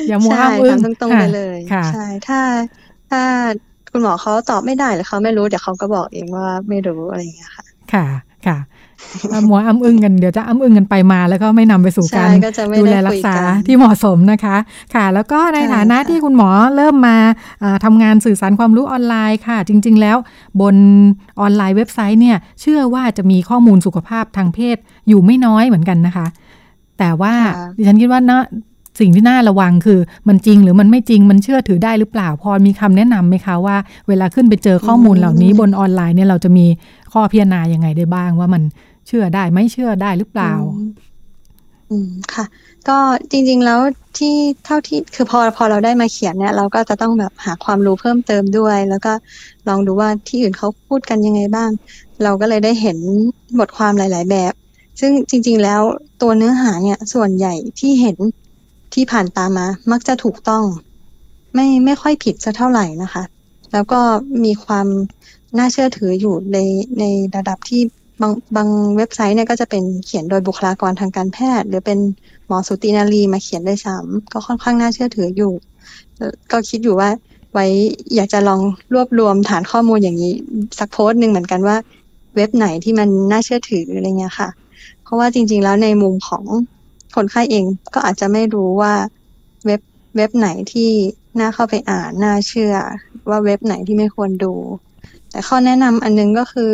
[0.09, 1.59] อย่ามัวอ้างอึ้งถามตรงๆไปเลย
[1.91, 2.41] ใช่ถ้า
[3.11, 3.23] ถ้า
[3.93, 8.07] คุณหมอเขาตอบไม่ได้หรือเขาไม่รู้เดี๋ยวเขาก็บอกเองว่าไม่รู้อะไรอย่างเงี้ยค่ะ ค่ะ
[8.47, 8.59] ค่ะ
[9.49, 12.31] มัวอ้ำอึ้งกันเดี๋ยวจะอ้ำอึ้งกันไปมาแล้วก็ไม่นำไปสู่การ
[12.81, 13.35] ดูแลรักษา
[13.67, 14.57] ที่เหมาะสมนะคะ
[14.95, 17.17] ค่ะ แล้วก็ในฐานะที่คุณหมอเริ่มมา
[17.85, 20.17] ทำงานสื่อสารความรู้ออนไลน์ค่ะ จริง ๆ แล้ว
[20.61, 20.77] บน
[21.41, 24.77] ออนไลน์เว็บไซต์เนี่ย เชื่อว่าจะมีข้อมูลสุขภาพทางเพศ
[25.09, 26.27] อยู่ไม่น้อยเหมือนกันนะคะ
[26.99, 27.35] แต่ว่า
[27.77, 28.41] ดิฉันคิดว่านะ
[29.01, 33.77] สิ่งที่น่าระวังคือมันจริงหรือมันไม่จริงมันเชื่อถือได้หรือเปล่าพอมีคำแนะนํำไหมคะว่า
[34.09, 36.67] เวลาขึ้นไปเจอข้อมูลเหล่านี้บนออนไลน์เนี่ยเราจะมี
[37.13, 38.63] ข้อพิจารณายังไงได้บ้างว่ามัน
[39.07, 40.53] เชื่อได้ไม่เชื่อได้หรือเปล่า
[41.91, 42.45] อืมค่ะ
[42.89, 42.99] ก็
[43.31, 43.81] จริงๆแล้ว
[44.19, 44.35] ที่
[44.65, 49.13] เท่าที่คือพอพอเราได้มาเขียนเนี่ย เราก็จะต้องแบบหาความรู้เพิ่มเติมด้วย แล้วก็
[49.69, 51.71] ลองดูว่าที่อื่นเขาพูดกันยังไงบ้าง
[52.23, 52.99] เราก็เลยได้เห็น
[53.59, 54.53] บทความหลาย ๆ แบบ
[55.01, 55.83] ซึ่งจริง ๆ แล้ว
[56.23, 58.17] ตัวเนื้อหาเนี่ยส่วนใหญ่ที่เห็น
[58.95, 60.65] ที่ผ่านตามมา มักจะถูกต้อง
[61.55, 63.25] ไม่ไม่ค่อยผิดสักเท่าไหร่นะคะ
[63.73, 64.01] แล้วก็
[64.45, 64.87] มีความ
[65.59, 66.59] น่าเชื่อถืออยู่ใน
[67.01, 67.05] ใน
[67.37, 67.83] ระดับที่
[68.23, 71.99] บางบางเว็บไซต์เนี่ยก็จะเป็นเขียนโดยบุคลากรทางการแพทย์ หรือเป็น
[72.47, 75.53] หมอสุตินารีมาเขียนได้ซ้ำก็ค่อนข้างน่าเชื่อถืออยู่
[76.51, 77.11] ก็คิดอยู่ว่า
[77.53, 77.67] ไว้
[78.15, 78.61] อยากจะลอง
[78.95, 80.33] รวบรวมฐานข้อมูลอย่างนี้
[80.79, 81.77] สักโพสต์หนึ่งเหมือนกันว่า
[82.37, 84.49] เว็บไหนที่มันน่าเชื่อถืออะไรเงี้ยค่ะ
[85.03, 86.45] เพราะว่าจริง ๆ แล้วในมุมของ
[87.17, 88.95] คนไข้เองก็อาจจะไม่รู้ว่า
[89.67, 89.81] เว็บ
[90.17, 90.91] เว็บไหนที่
[91.41, 92.75] น่าเข้าไปอ่านน่าเชื่อ
[93.29, 94.55] ว่าเว็บไหนที่ไม่ควรดู
[95.31, 96.73] แต่ข้อแนะนำอันนึงก็คือ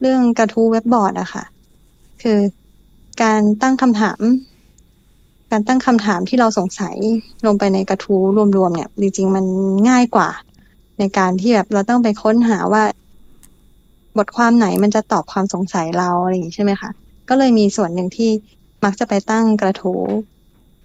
[0.00, 1.44] เรื่องกระทู้เว็บบอร์ดอะค่ะ
[2.22, 2.38] คือ
[3.22, 4.20] การตั้งคำถาม
[5.50, 6.96] การตั้งคำถามที่เราสงสัย
[7.46, 8.22] ลงไปในกระทู้
[8.56, 9.44] รวมๆเนี่ยจริงๆมัน
[9.88, 10.28] ง่ายกว่า
[10.98, 12.84] ในการที่แบบเราต้องไปค้นหาว่า
[14.18, 16.90] บทความไหนมันจะตอบความสงสัยเราอะไรอย่างนี้ใช่ไหมคะ
[17.28, 18.30] ก็เลยมีส่วนหนึ่งที่
[18.84, 20.02] มักจะไปตั้งกระทู้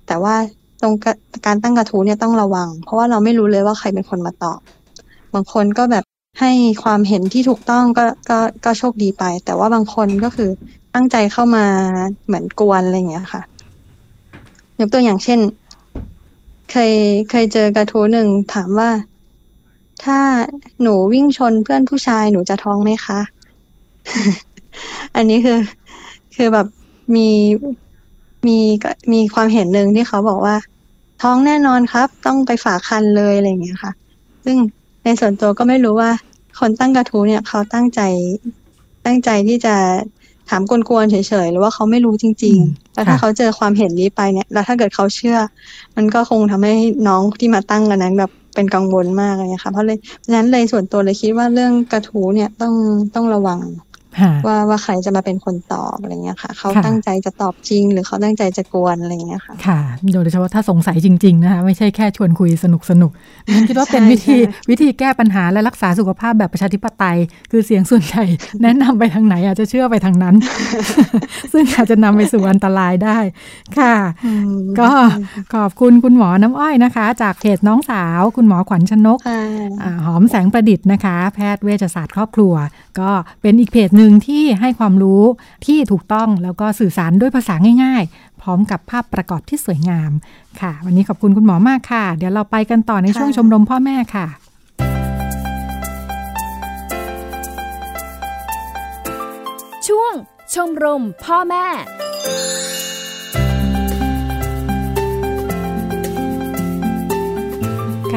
[0.07, 0.35] แต่ว่า
[0.81, 0.93] ตรง
[1.45, 4.59] การตั้งกระทู้เนี่ยต้องระวัง เพราะว่าเราไม่รู้เลยว่าใครเป็นคนมาตอบ
[5.33, 6.03] บางคนก็แบบ
[6.39, 6.51] ให้
[6.83, 10.49] ความเห็นที่ถูกต้องก็ก็ก็โชคดีไป แต่ว่าบางคนก็คือ
[10.95, 11.65] ตั้งใจเข้ามา
[12.25, 13.41] เหมือนกวนอะไรอย่างเงี้ยค่ะ
[14.79, 15.39] ยกตัวอย่างเช่น
[16.71, 16.93] เคย
[17.29, 18.89] เคยเจอกระทู้หนึ่งถามว่า
[20.03, 20.19] ถ้า
[20.81, 23.19] หนูวิ่งชนเพื่อนผู้ชายหนูจะท้องไหมคะ
[25.15, 25.59] อันนี้คือ
[26.35, 26.67] คือแบบ
[27.15, 27.29] มี
[28.47, 28.59] มี
[29.13, 30.55] มีความเห็นหนึ่งที่เขาบอกว่า
[31.21, 33.91] ท้องแน่นอนครับ ต้องไปฝากคันเลยอะไรอย่างเงี้ยค่ะ
[34.45, 34.57] ซึ่ง
[35.03, 36.11] ในส่วนตัวก็ไม่รู้ว่า
[36.59, 38.01] คนตั้งกระทู้เนี่ย เขาตั้งใจ
[39.05, 39.75] ตั้งใจที่จะ
[40.49, 41.15] ถามกวนๆเฉ
[41.45, 45.37] ยๆหรือว่าเขาไม่รู้จริง ๆ แล้วถ้าเขาเจอความเห็นนี้ไปเนี่ย แล้วถ้าเกิดเขาเชื่อ
[45.95, 46.75] มันก็คงทำให้
[47.07, 52.73] น้องที่มาตั้งกันนั้นแบบเป็นกังวลมากเลยค่ะเพราะเลยฉะนั้นเลยส่วนตัวเลยคิดว่าเรื่องกระทู้เนี่ยต้อง
[53.15, 53.59] ต้องระวัง
[54.47, 59.79] ว่าว่าใครจะมาเป็นคนตอบอะไรเงี้ยค่ะ เขาตั้งใจจะตอบจริง หรือเขาตั้งใจจะกวนอะไรเงี้ยค่ะ ค่ะ
[60.13, 63.11] โดยเฉพาะถ้าสงสัยจริง ๆ นะคะ ไม่ใช่แค่ชวนคุยสนุกสนุก
[63.53, 64.37] ฉันคิดว่าเป็นวิธี
[64.69, 67.17] วิธีแก้ปัญหาและรักษาสุขภาพแบบประชาธิปไตย
[67.51, 68.25] คือเสียงส่วนใหญ่
[68.61, 70.35] แนะนำไปทางไหนอาจจะเชื่อไปทางนั้น
[71.53, 73.17] ซึ่งอาจจะนำไปสู่อันตรายได้
[73.79, 73.95] ค่ะ
[74.79, 74.89] ก็
[75.55, 79.19] ขอบคุณคุณหมอน้ำอ้อยนะคะ จากเพจน้องสาว คุณหมอขวัญชนก
[80.05, 82.53] หอมแสงประดิษฐ์นะคะ แพทย์เวชศาสตร์ครอบครัว
[82.99, 85.23] ก็เป็นอีกเพจหนึ่งที่ให้ความรู้
[85.65, 90.11] ที่ถูกต้องแล้วก็สื่อสารด้วยภาษาง่าย ๆ พร้อมกับภาพประกอบที่สวยงาม
[90.61, 94.27] ค่ะ วันนี้ขอบคุณคุณหมอมากค่ะ เดี๋ยวเราไปกันต่อในช่วงชมรมพ่อแม่ค่ะ
[99.87, 100.13] ช่วง
[100.53, 101.65] ชมรมพ่อแม่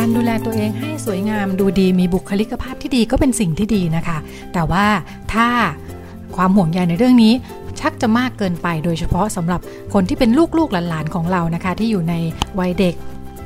[0.07, 4.19] การดูแลตัวเองให้สวยงามดูดีมีบุคลิกภาพที่ดีก็เป็นสิ่งที่ดีนะคะ
[4.53, 4.87] แต่ว่า
[5.33, 5.49] ถ้า
[6.37, 7.33] ความห่วงใยในเรื่องนี้
[7.81, 9.61] ชักจะมากเกินไปโดยเฉพาะสำหรับ
[9.93, 12.15] คนที่เป็นลูกๆหลานๆของเรานะคะ ที่อยู่ใน
[12.59, 12.95] วัยเด็ก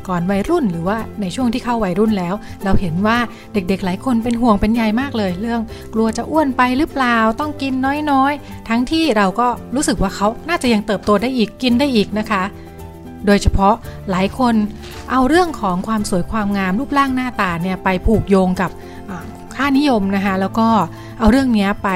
[0.08, 2.34] ก่อนวัยรุ่นหรือว่าในช่วงที่เข้าวัยรุ่นแล้ว
[2.64, 3.18] เราเห็นว่า
[3.54, 5.61] เด็กๆ หลายคนเป็นห่วงเป็นใยมากเลย เรื่อง
[5.94, 7.72] กลัวจะอ้วนไปหรือเปล่าต้องกิน
[8.11, 12.42] น้อยๆ ทั้งที่เราก็รู้สึกว่าเขาน่าจะยังเติบโตได้อีกกินได้อีกนะคะ
[13.26, 13.74] โดยเฉพาะ
[14.10, 14.54] หลายคน
[15.10, 18.70] เอาเรื่องของความสวยความงามรูปร่างหน้าตาเนี่ยไปผูกโยงกับ
[19.54, 20.68] ค่านิยมนะคะแล้วก็
[21.18, 21.88] เอาเรื่องนี้ไป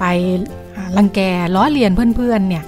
[0.00, 0.04] ไป
[0.96, 1.20] รังแก
[1.54, 2.64] ล้อเลียนเพื่อนๆเนี่ย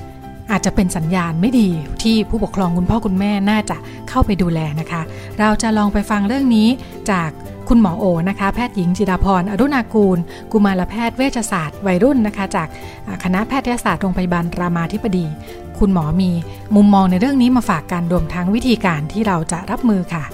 [0.51, 1.69] อาจจะเป็นสัญญาณไม่ดี
[2.03, 3.77] ที่ผู้ปกครองคุณพ่อคุณแม่น่าจะ
[4.09, 5.03] เข้าไปดูแลนะคะ
[5.41, 6.69] เราจะลองไปฟังเรื่องนี้
[7.11, 7.31] จาก
[7.69, 10.19] คุณหมอโอนะคะ แพทย์หญิงจิดาพรอรุณากูล
[10.53, 12.69] กุมารแพทย์เวชศาสตร์วัยรุ่นนะคะ จาก
[13.25, 15.27] คณะแพทยศาสตร์โรงพยาบาลรามาธิบดี
[15.87, 16.31] คุณหมอมี
[16.77, 20.25] มุมมองในเรื่องนี้มาฝากกันรวมทั้งวิธีการที่เราจะรับมือค่ะ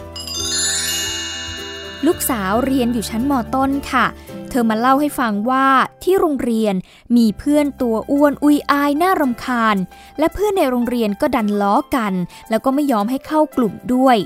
[2.07, 4.07] ลูกสาวเรียนอยู่ชั้นมต้นค่ะ
[4.51, 5.67] เธอมาเล่าให้ฟังว่า
[6.03, 6.75] ที่โรงเรียน
[7.17, 9.77] มีเพื่อนตัวอ้วนอุยอายน่ารำคาญ
[10.19, 12.13] และเพื่อนในโรงเรียนก็ดันล้อกัน
[12.51, 14.17] แล้วก็ไม่ยอมให้เข้ากลุ่มด้วย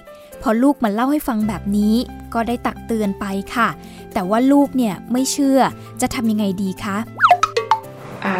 [0.42, 1.94] พอลูกมาเล่าให้ฟังแบบนี้
[2.34, 3.68] ก็ได้ตักเตือนไปค่ะ
[4.12, 5.60] แต่ว่าลูกเนี่ยไม่เชื่อ
[6.00, 6.96] จะทำยังไงดีคะ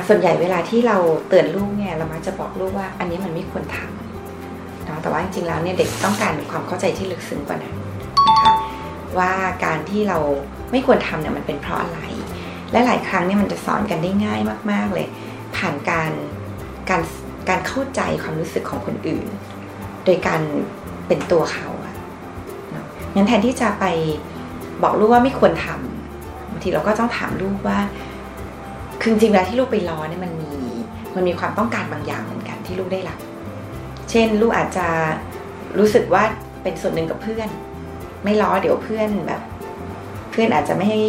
[0.09, 0.97] ส่วนใหญ่เวลาที่เรา
[1.29, 7.77] เตือนลูกเนี่ยเรามักจะบอกลูกว่าอันนี้มันไม่ควรทำเนาะแต่ว่าจริงๆแล้วเนี่ยเด็กต้องการความเข้าใจที่ลึกซึ้งกว่านั้น
[8.29, 8.53] นะคะ
[9.19, 9.33] ว่า
[9.65, 10.19] การที่เรา
[10.71, 12.01] ไม่ควรทำเนี่ยมันเป็นเพราะอะไร
[12.73, 15.07] และหลายครั้งเนี่ยมันจะสอนกันได้ง่ายมาก ๆเลย
[15.57, 16.13] ผ่านการ
[16.91, 17.03] การ
[17.49, 19.27] การเข้าใจความรู้สึกของคนอื่น
[20.05, 20.41] โดยการ
[21.07, 21.95] เป็นตัวเขาอะ
[23.15, 23.85] งั้นแทนที่จะไป
[24.83, 27.79] บอกลูกว่าไม่ควรทำบางทีเราก็ต้องถามลูกว่า
[29.03, 30.51] คือจริงๆแล้วที่ลูกไปล้อเนี่ยมันมี
[31.17, 33.19] มันมีความต้องการบางอย่างเหมือนกันที่ลูกได้รับ
[34.11, 34.87] เช่น ลูกอาจจะ
[35.79, 36.23] รู้สึกว่า
[36.63, 37.49] เป็นส่วนหนึ่งกับเพื่อน
[38.25, 39.43] ไม่ล้อเดี๋ยวเพื่อนแบบ
[40.31, 41.03] เพื่อนอาจจะไม่ให้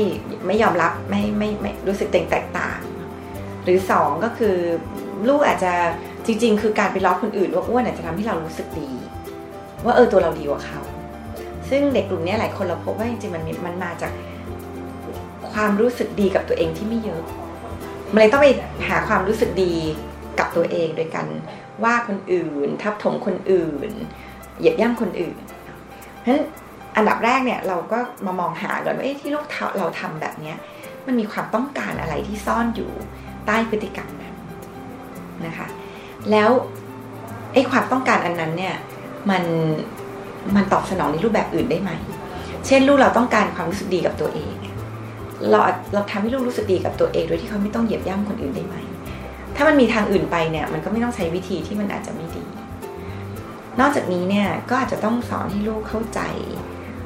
[0.48, 2.80] ไม่ยอมรับไม่ไม่ไม่รู้สึกแตกต่าง
[3.64, 4.56] หรือสองก็คือ
[5.30, 5.74] ลูกอาจจะ
[6.26, 8.90] จริง ๆ คือการไปล้อคนอื่นว่าอ้วนอาจจะทำให้เรารู้สึกดี
[9.86, 10.82] ว่าเออตัวเราดีกว่าเขา
[11.70, 14.12] ซึ่งเด็กกลุ่มนี้หลายคนเราพบว่าจริงๆมันมันมาจาก
[15.52, 17.24] ความรู้สึกดีกับตัวเองที่ไม่เยอะ
[18.14, 18.48] มันเลยต้องไป
[18.88, 19.74] หาความรู้สึกดี
[20.40, 21.28] กับตัวเองโดยการ
[21.84, 23.92] ว่าคนอื่น ทับถมคนอื่น
[24.60, 25.38] เหยียบย่ำคนอื่น
[26.20, 26.44] เพราะฉะนั้น
[26.96, 29.46] อันดับแรกเนี่ยเราก็มามองหาก่อนว่าที่ลูก
[29.78, 30.54] เราทำแบบนี้
[31.06, 32.92] มันมีความต้องการอะไรที่ซ่อนอยู่
[33.46, 34.36] ใต้พฤติกรรมนั้น
[35.46, 35.68] นะคะ
[36.32, 36.50] แล้ว
[37.54, 38.76] ไอ้ความต้องการอันนั้นเนี่ย
[39.30, 39.44] มัน
[40.56, 41.92] มันตอบสนองในรูปแบบอื่นได้ไหม
[42.68, 44.54] เช่นลูกเราต้องการความรู้สึกดีกับตัวเอง
[45.52, 45.60] เรา
[45.94, 48.76] เราทำให้ลูกรู้สึกดีกับตัวเองโดยที่เขาไม่ต้องเหยียบย่ำคนอื่นได้ไหม
[49.56, 52.44] ถ้ามันมีทางอื่นไปเนี่ยมันก็ไม่ต้องใช้วิธีที่มันอาจจะไม่ดี
[53.80, 56.20] นอกจากนี้เนี่ยก็อาจจะต้องสอนให้ลูกเข้าใจ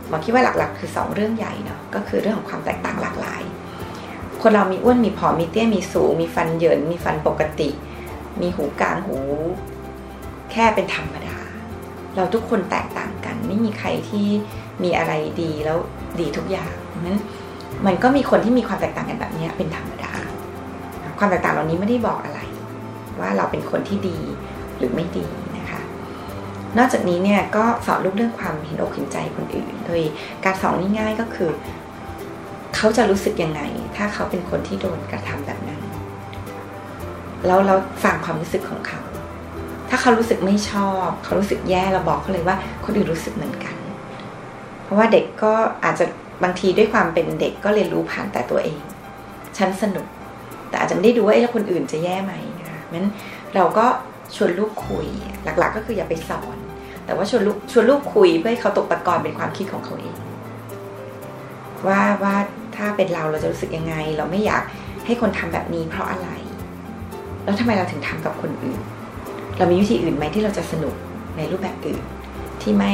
[0.08, 3.42] หมอคิดว่าหลักๆ คือ 2 เรื่องใหญ่เนาะก็คือเรื่องของความแตกต่างหลากหลาย
[4.42, 7.70] คนเรามีอ้วนมีผอมมีเตี้ยมีสูง มีฟันเหยินมีฟันปกติ
[8.42, 9.18] มีหูกลางหู
[10.52, 11.38] แค่เป็นธรรมดา
[12.16, 14.28] เราทุกคนแตกต่างกัน ไม่มีใครที่
[14.84, 15.78] มีอะไรดีแล้ว
[16.20, 16.74] ดีทุกอย่าง
[17.08, 17.20] นั้น
[17.86, 20.14] มันก็มีคนที่มีความแตกต่างกันแบบนี้เป็นธรรมดา
[21.20, 22.40] ความแตกต่างเหล่านี้ไม่ได้บอกอะไร
[23.20, 24.18] ว่าเราเป็นคนที่ดี
[24.78, 25.26] หรือไม่ดี
[25.58, 25.82] นะคะ
[26.78, 30.02] นอกจากนี้เนี่ยก็สอนลูกเรื่องความเห็นอกเห็นใจคนอื่น โดย
[30.46, 31.50] การสอนง่ายๆก็คือ
[32.76, 33.62] เขาจะรู้สึกยังไง
[33.96, 35.82] ถ้าเขาเป็นคนที่โดนกระทำแบบนั้น
[37.48, 39.02] แล้วเราฟังความรู้สึกของเขา
[39.90, 43.76] ถ้าเขารู้สึกไม่ชอบ เขารู้สึกแย่เราบอกเขาเลยว่าคนอื่นรู้สึกเหมือนกัน
[44.84, 45.54] เพราะว่าเด็กก็
[45.84, 46.06] อาจจะ
[46.44, 48.80] บางทีด้วยความเป็นเด็กก็เรียนรู้ผ่านแต่ตัวเอง
[49.58, 50.08] ฉันสนุก
[50.70, 53.10] แต่อาจจะไม่ได้ดูว่าไอ้แล้วคนอื่นจะแย่ไหมนะคะเพราะฉะนั้น
[53.56, 53.86] เราก็
[54.36, 55.08] ชวนลูกคุย
[55.44, 56.58] หลัก ๆ ก็คืออย่าไปสอน
[57.06, 60.16] แต่ว่าชวนลูกชวนลูกคุยเพื่อให้เขาตกตะกอนเป็นความคิดของเขาเอง
[61.88, 62.36] ว่าว่า
[62.76, 64.64] ถ้าเป็นเราเราจะรู้สึกยังไง เราไม่อยาก
[65.06, 66.30] ให้คนทำแบบนี้เพราะอะไร
[67.44, 68.80] แล้วทำไมเราถึงทำกับคนอื่น
[69.58, 70.96] เรามีวิธีอื่นไหมที่เราจะสนุก
[71.38, 72.04] ในรูปแบบอื่น
[72.62, 72.94] ที่ไม่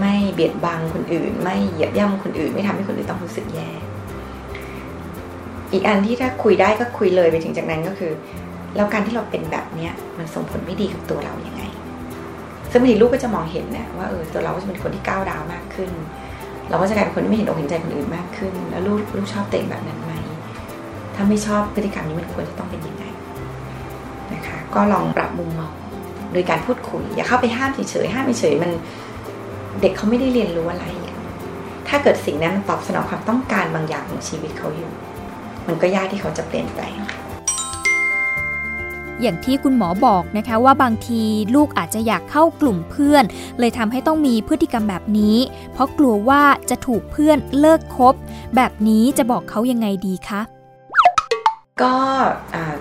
[0.00, 3.70] ไม่เบียดบังคนอื่น ไม่เหยียบย่ำคนอื่น ไม่ทำให้คนอื่นต้องรู้สึกแย่
[5.72, 8.12] อีกอันที่ถ้าคุยได้ก็คุยเลยไปถึงจากนั้นก็คือ
[8.76, 11.62] แล้วการที่เราเป็นแบบเนี้ยมันส่งผลไม่ดีกับตัวเรายัางไง
[12.70, 15.90] ซึ่งบางทีลูกก็จะมองเห็นนะว่าเออตัวเราก็จะเป็นคนที่ก้าวร้าวมากขึ้น
[16.68, 20.12] เราก็จะกลายเป็นคนที่ไม่เห็นอกเห็นใจคนอื่นมากขึ้น แล้วลูกลูกชอบเต็งแบบนั้นไหม
[21.14, 23.04] ถ้าไม่ชอบพฤติกรรมนี้มันควรจะต้องเป็นยังไง
[24.34, 25.72] นะคะ ก็ลองปรับมุมมอง
[26.32, 28.70] โดยการพูดคุย อย่าเข้าไปห้ามเฉยๆห้ามเฉยมัน
[29.80, 30.86] เด็กเขาไม่ได้เรียนรู้อะไร
[31.88, 34.90] ถ้าเกิดสิ่งนั้นมันตอบสนองความต้องการบางอย่างของชีวิตเขาอยู่
[35.66, 36.98] มันก็ยากที่เขาจะเปลี่ยนแปลง
[39.22, 41.22] อย่างที่คุณหมอบอกนะคะว่าบางที
[41.54, 43.24] ลูกอาจจะอยากเข้ากลุ่มเพื่อน
[43.58, 45.36] เลยทำให้ต้องมีพฤติกรรมแบบนี้
[45.72, 48.14] เพราะกลัวว่าจะถูกเพื่อนเลิกคบ
[48.56, 50.40] แบบนี้จะบอกเขายังไงดีคะ
[51.82, 51.94] ก็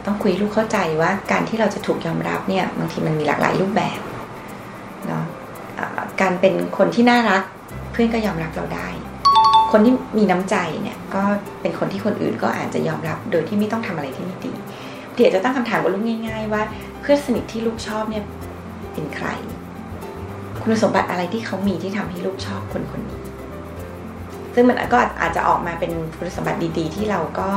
[0.05, 4.16] ต้องคุยลูกเข้าใจว่าการที่เราจะถูกยอมรับเนี่ยบางทีมันมีหลากหลายรูปแบบเนาะ
[6.21, 7.43] การเป็นคนที่น่ารัก
[7.91, 8.87] เพื่อนก็ยอมรับเราได้
[9.71, 11.23] คนที่มีน้ำใจเนี่ยก็
[11.61, 14.51] เป็นคนที่คนอื่นก็อาจจะยอมรับโดยที่ไม่ต้องทำอะไรที่ไม่ดี
[15.15, 16.61] เดี๋ยวจะตั้งคำถามกับลูกง่าย ๆ ว่า
[17.01, 18.23] เพื่อนสนิทที่ลูกชอบเนี่ย
[18.93, 19.27] เป็นใคร
[20.61, 23.19] คุณสมบัติอะไรที่เขามีที่ทำให้ลูกชอบคนคนนี้
[24.53, 27.47] ซึ่งมันก็อาจจะออกมาเป็นคุณสมบัติดี ๆ ที่เราก็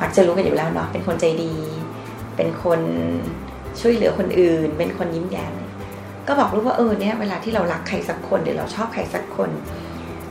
[0.00, 1.54] มักจะรู้กันอยู่แล้วเนาะเป็นคนใจดี
[2.36, 2.80] เป็นคน
[3.80, 5.54] ช่วยเหลือคนอื่น เป็นคนยิ้มแย้ม
[6.28, 9.50] ก็บอกลูกว่าเออเนี่ยเวลาที่เรารักใครสักคนหรือเราชอบใครสักคน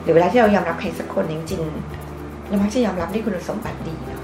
[0.01, 4.21] หรือเวลาที่เรายอมรับใครสักคนจริงๆเรามักจะยอมรับด้วยคุณสมบัติดีเนาะ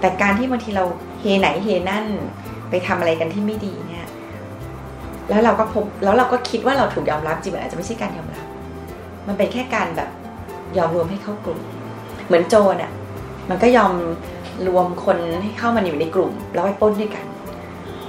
[0.00, 0.84] แต่การที่บางทีเรา
[1.20, 2.04] เฮไหนเฮนั่น
[2.70, 4.06] ไปทำอะไรกันที่ไม่ดีเนี่ย
[5.28, 8.46] แล้วเราก็พบแล้วเราก็คิดว่าเราถูกยอมรับจริงมันอาจจะไม่ใช่การยอมรับ
[9.26, 10.08] มันเป็นแค่การแบบ
[10.78, 11.60] ยอมรวมให้เข้ากลุ่ม
[12.26, 12.92] เหมือนโจรอะ
[13.50, 13.92] มันก็ยอม
[14.66, 17.24] รวมคนให้เข้ามาอยู่ในกลุ่ม แล้วไปป้นด้วยกัน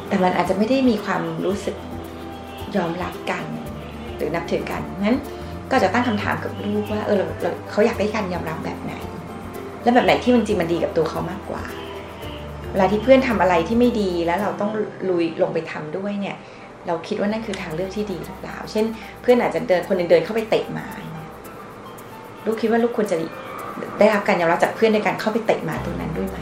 [0.07, 1.75] แต่มันอาจจะไม่ได้มีความรู้สึก
[2.77, 3.43] ยอมรับกัน
[4.17, 5.17] หรือนับถือกันงั้น
[5.71, 8.93] ก็จะตั้งคำถามกับลูกว่าเออเราเขาอยากได้การยอมรับแบบไหน
[9.83, 11.63] และแบบไหนที่มันจริงมันดีกับตัวเขามากกว่า
[12.71, 14.71] เวลาที่เพื่อนทำอะไรที่ไม่ดีแล้วเราต้อง
[15.09, 16.35] ลุยลงไปทำด้วยเนี่ย
[16.87, 18.85] เราคิดว่านั่นคือทางเลือกที่ดีหรือเปล่า เช่น
[19.21, 20.87] เพื่อนอาจจะเดินคนหนึ่งเดินเข้าไปเตะหมา
[22.45, 23.17] ลูกคิดว่าลูกควรจะ
[23.99, 26.37] ได้รับการยอมรับจากเพื่อนในการเข้าไปเตะหมาตรงนั้นด้วยไหม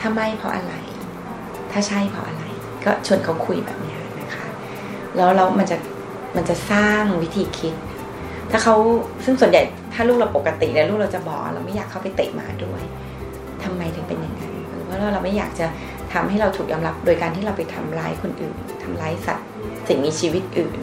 [0.00, 0.74] ถ้าไม่เพราะอะไร
[1.72, 2.44] ถ้าใช่เพราะอะไร
[2.84, 3.91] ก็ชวนเขาคุยแบบนี้
[5.16, 5.76] แล้วเรามันจะ
[6.36, 7.74] มันจะสร้างวิธีคิด
[8.50, 8.74] ถ้าเขา
[9.24, 9.62] ซึ่งส่วนใหญ่
[9.94, 12.82] ถ้าลูกเราปกติแล้วลูกเราจะบอกเราไม่อยากเข้าไปเตะหมาด้วย
[13.64, 14.52] ทำไมถึงเป็นอย่างนั้น
[14.86, 15.66] เพราะว่าเราไม่อยากจะ
[16.12, 19.46] ทำให้เราถูกยอมรับ โดยการที่เราไปทำร้ายคนอื่นทำร้ายสัตว์
[19.88, 20.78] สิ่งมีชีวิตอื่น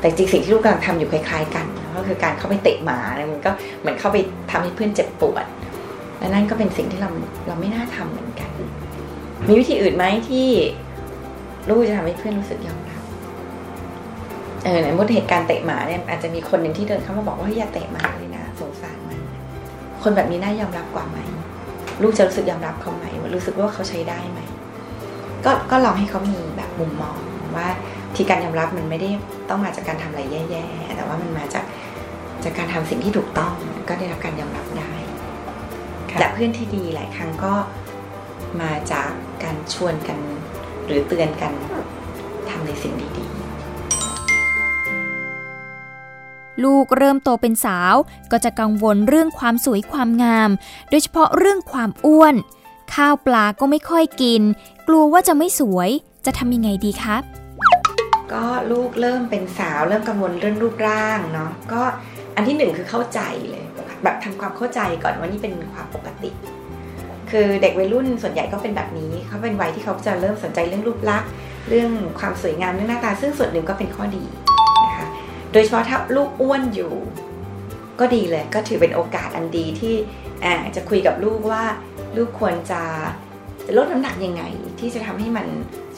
[0.00, 3.50] แต่จริงสิ่งที่ลูกกำลังทำอยู่คล้าย ๆ กันก็คือการเข้าไปเตะหมาเนี่ยมันก็
[3.80, 4.16] เหมือนเข้าไป
[4.50, 5.44] ทำให้เพื่อนเจ็บปวด
[6.18, 7.10] และนั่นก็เป็นสิ่งที่เรา
[7.48, 8.50] เราไม่น่าทำเหมือนกัน
[9.48, 10.48] มีวิธีอื่นไหมที่
[11.68, 12.89] ลูกจะทำให้เพื่อนรู้สึกยอมรับ
[14.64, 19.20] เออในมดเหตุการณ์เตะหมาเนี่ยอาจจะมีคนหนึ่งที่เดินเข้ามาบอกว่าอย่าเตะหมาเลยนะสงสารมัน
[20.02, 21.18] คนแบบนี้น่ายอมรับกว่าไหม
[22.02, 23.04] ลูกจะรู้สึกยอมรับเขาไหม
[23.34, 24.40] รู้สึกว่าเขาใช้ได้ไหม
[25.44, 27.16] ก็ก็ลองให้เขามีแบบมุมมอง
[27.56, 27.68] ว่า
[28.14, 29.10] ที่การยอมรับมันไม่ได้
[29.48, 31.64] ต้องมาจากการทำอะไรแย่ๆ แต่ว่ามันมาจาก
[32.44, 33.52] จากการทำสิ่งที่ถูกต้อง
[33.88, 34.92] ก็ได้รับการยอมรับได้
[36.20, 37.54] แต่เพื่อนที่ดีหลายครั้งก็
[38.62, 39.10] มาจาก
[39.44, 40.18] การชวนกัน
[40.86, 41.52] หรือเตือนกัน
[42.50, 43.39] ทำในสิ่งดีๆ
[46.64, 47.94] ลูกเริ่มโตเป็นสาว
[48.32, 50.50] ก็จะกังวลเรื่องความสวยความงาม
[50.90, 52.34] โดยเฉพาะเรื่องความอ้วน
[52.94, 54.42] ข้าวปลาก็ไม่ค่อยกิน
[54.88, 55.90] กลัวว่าจะไม่สวย
[56.26, 57.22] จะทำยังไงดีครับ
[58.32, 61.82] ก็ลูกเริ่มเป็นสาว เริ่มกังวลเรื่องรูปร่างเนาะก็
[62.36, 63.64] อันที่หนึ่งคือเข้าใจเลย
[64.02, 66.30] แบบทำความเข้าใจก่อนว่านี่เป็นความปกติ
[67.30, 71.30] คือเด็กวัยรุ่นส่วนใหญ่ก็เป็นแบบนี้เขาเป็นวัยที่เขาจะเริ่มสนใจเรื่องรูปลักษณ์
[71.68, 74.24] เรื่องความสวยงามเรื่องหน้าตาซึ่งส่วนหนึ่งก็เป็นข้อดี
[75.52, 76.92] โดยเฉพาะถ้าลูกอ้วนอยู่
[78.00, 79.94] ก็ดีเลยก็ถือเป็นโอกาสอันดีที่
[80.76, 81.64] จะคุยกับลูกว่า
[82.16, 82.82] ลูกควรจะ
[83.66, 84.42] จะลดน้ำหนักยังไง
[84.78, 85.46] ที่จะทำให้มัน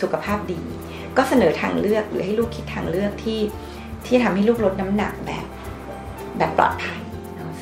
[0.01, 0.61] สุขภาพดี
[1.17, 3.41] ก็เสนอทางเลือกหรือให้ลูกคิดทางเลือกที่
[4.07, 5.47] ที่ทำให้ลูกลดน้ำหนักแบบ
[6.39, 7.01] แบบปลอดภัย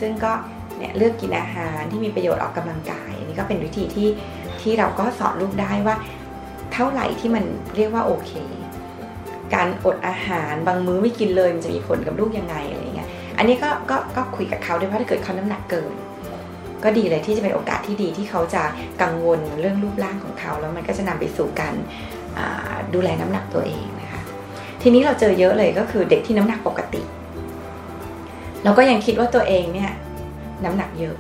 [0.01, 0.33] ซึ่งก็
[0.79, 4.09] เนี่ยเลือกกินอาหารที่มีประโยชน์ออกกำลังกายนี่ก็เป็นวิธีที่
[4.61, 5.97] ที่เราก็สอนลูกได้ว่า
[6.73, 7.45] เท่าไหร่ที่มัน
[7.77, 8.31] เรียกว่าโอเค
[9.55, 15.93] การอดอาหารบางมื้อไม่กินเลยมันจะมีผลกับลูกยังไงอะไรเงี้ย อันนี้ก็ก็ก็คุยกับเขาด้วยเพราะถ้าเกิดเขาน้ำหนักเกิน
[16.85, 18.63] ก็ดีเลยที่จะเป็นโอกาสที่ดีที่เขาจะ
[19.03, 21.75] กังวลเรื่องรูปร่างของเขาแล้วมันก็จะนำไปสู่การ
[22.95, 24.23] ดูแลน้ำหนักตัวเองนะคะ
[24.83, 27.03] ทีนี้เราเจอเยอะเลยก็คือเด็กที่น้ำหนักปกติ
[28.65, 29.91] เราก็ยังคิดว่าตัวเองเนี่ย
[30.65, 31.17] น้ำหนักเยอะ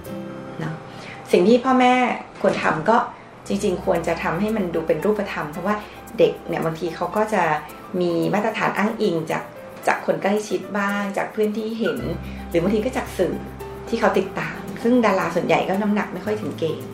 [0.60, 0.74] เนาะ
[1.32, 1.94] สิ่งที่พ่อแม่
[2.40, 2.96] ควรทำก็
[3.48, 5.74] จริง ๆ ควรจะทำให้มันดูเป็นรูปธรรม เพราะว่า
[6.18, 7.42] เด็กเนี่ยบางทีเขาก็จะ
[8.00, 9.42] มีมาตรฐานอ้างอิงจาก
[9.86, 11.98] จากคนใกล้ชิดบ้าง จากเพื่อนที่เห็น
[12.48, 13.34] หรือบางทีก็จากสื่อ
[13.88, 16.90] ที่เขาติดตาม ซึ่งดาราส่วนใหญ่ก็น้ำหนักไม่ค่อยถึงเกณฑ์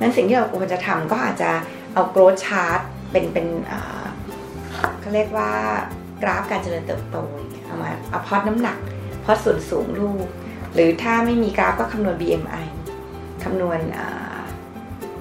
[0.00, 1.50] นั้นสิ่งที่เราควรจะทำก็อาจจะ
[1.94, 2.80] เอาโกรธชาร์ต
[3.10, 3.46] เป็นเป็น
[5.00, 5.50] เขาเรียกว่า
[6.22, 7.16] กราฟการเจริญเติบโต
[7.64, 8.78] เอามาเอาพอดน้ำหนัก
[9.24, 10.26] พอดส่วนสูงลูก
[10.74, 12.66] หรือถ้าไม่มีกราฟก็คำนวณ BMI
[13.44, 13.80] คำนวณ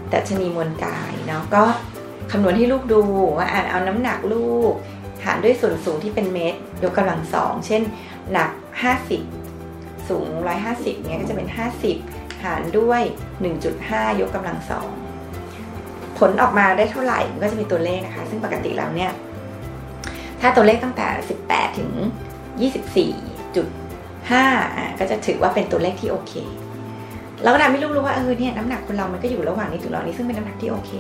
[0.10, 1.64] แต่ชนีมวลกายเนาะก็
[2.32, 3.02] คำนวณให้ลูกดู
[3.38, 4.74] ว่าอ่านเอาน้ำหนักลูก
[5.26, 7.82] หารด้วยส่วนสูงที่เป็นเมตร ยกกำลังสองเช่น
[8.32, 8.50] หนัก
[9.30, 10.28] 50 สูง
[10.64, 11.48] 150เงี้ยก็จะเป็น
[11.96, 13.02] 50 หารด้วย
[13.62, 14.88] 1.5 ยกกำลังสอง
[16.18, 19.12] ผลออกมาได้เท่าไหร่มันก็จะมีตัวเลขนะคะ ซึ่งปกติแล้วเนี่ย
[20.42, 21.08] ถ้าตัวเลขตั้งแต่
[21.44, 21.90] 18 ถึง
[23.24, 26.34] 24.5 ก็จะถือว่าเป็นตัวเลขที่โอเค
[27.44, 30.92] เราก็ทำให้ลูกรู้ว่าเออเนี่ยน้ำหนักคนเรามันก็อยู่ระหว่างนี้ถึงระหว่างนี้ซึ่งเป็นน้ำหนักที่โอเค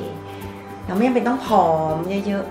[0.87, 1.65] เราไม่จำเป็นต้องผอ
[1.95, 2.45] มเยอะ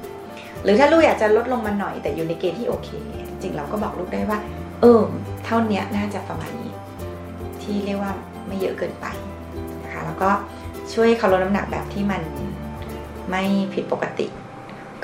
[0.00, 2.88] ๆ หรือถ้าลูกอยากจะลดลงมาหน่อยแต่อยู่ในเกณฑ์ที่โอเค
[3.42, 4.38] จริงเราก็บอกลูกได้ว่า
[4.80, 5.02] เออ
[5.44, 6.72] เท่านี้น่าจะประมาณนี้
[7.62, 8.12] ที่เรียกว่า
[8.48, 9.06] ไม่เยอะเกินไป
[9.84, 10.30] นะคะแล้วก็
[10.94, 12.22] ช่วยเขาลดน้ำหนักแบบที่มัน
[13.30, 13.42] ไม่
[13.74, 14.26] ผิดปกติ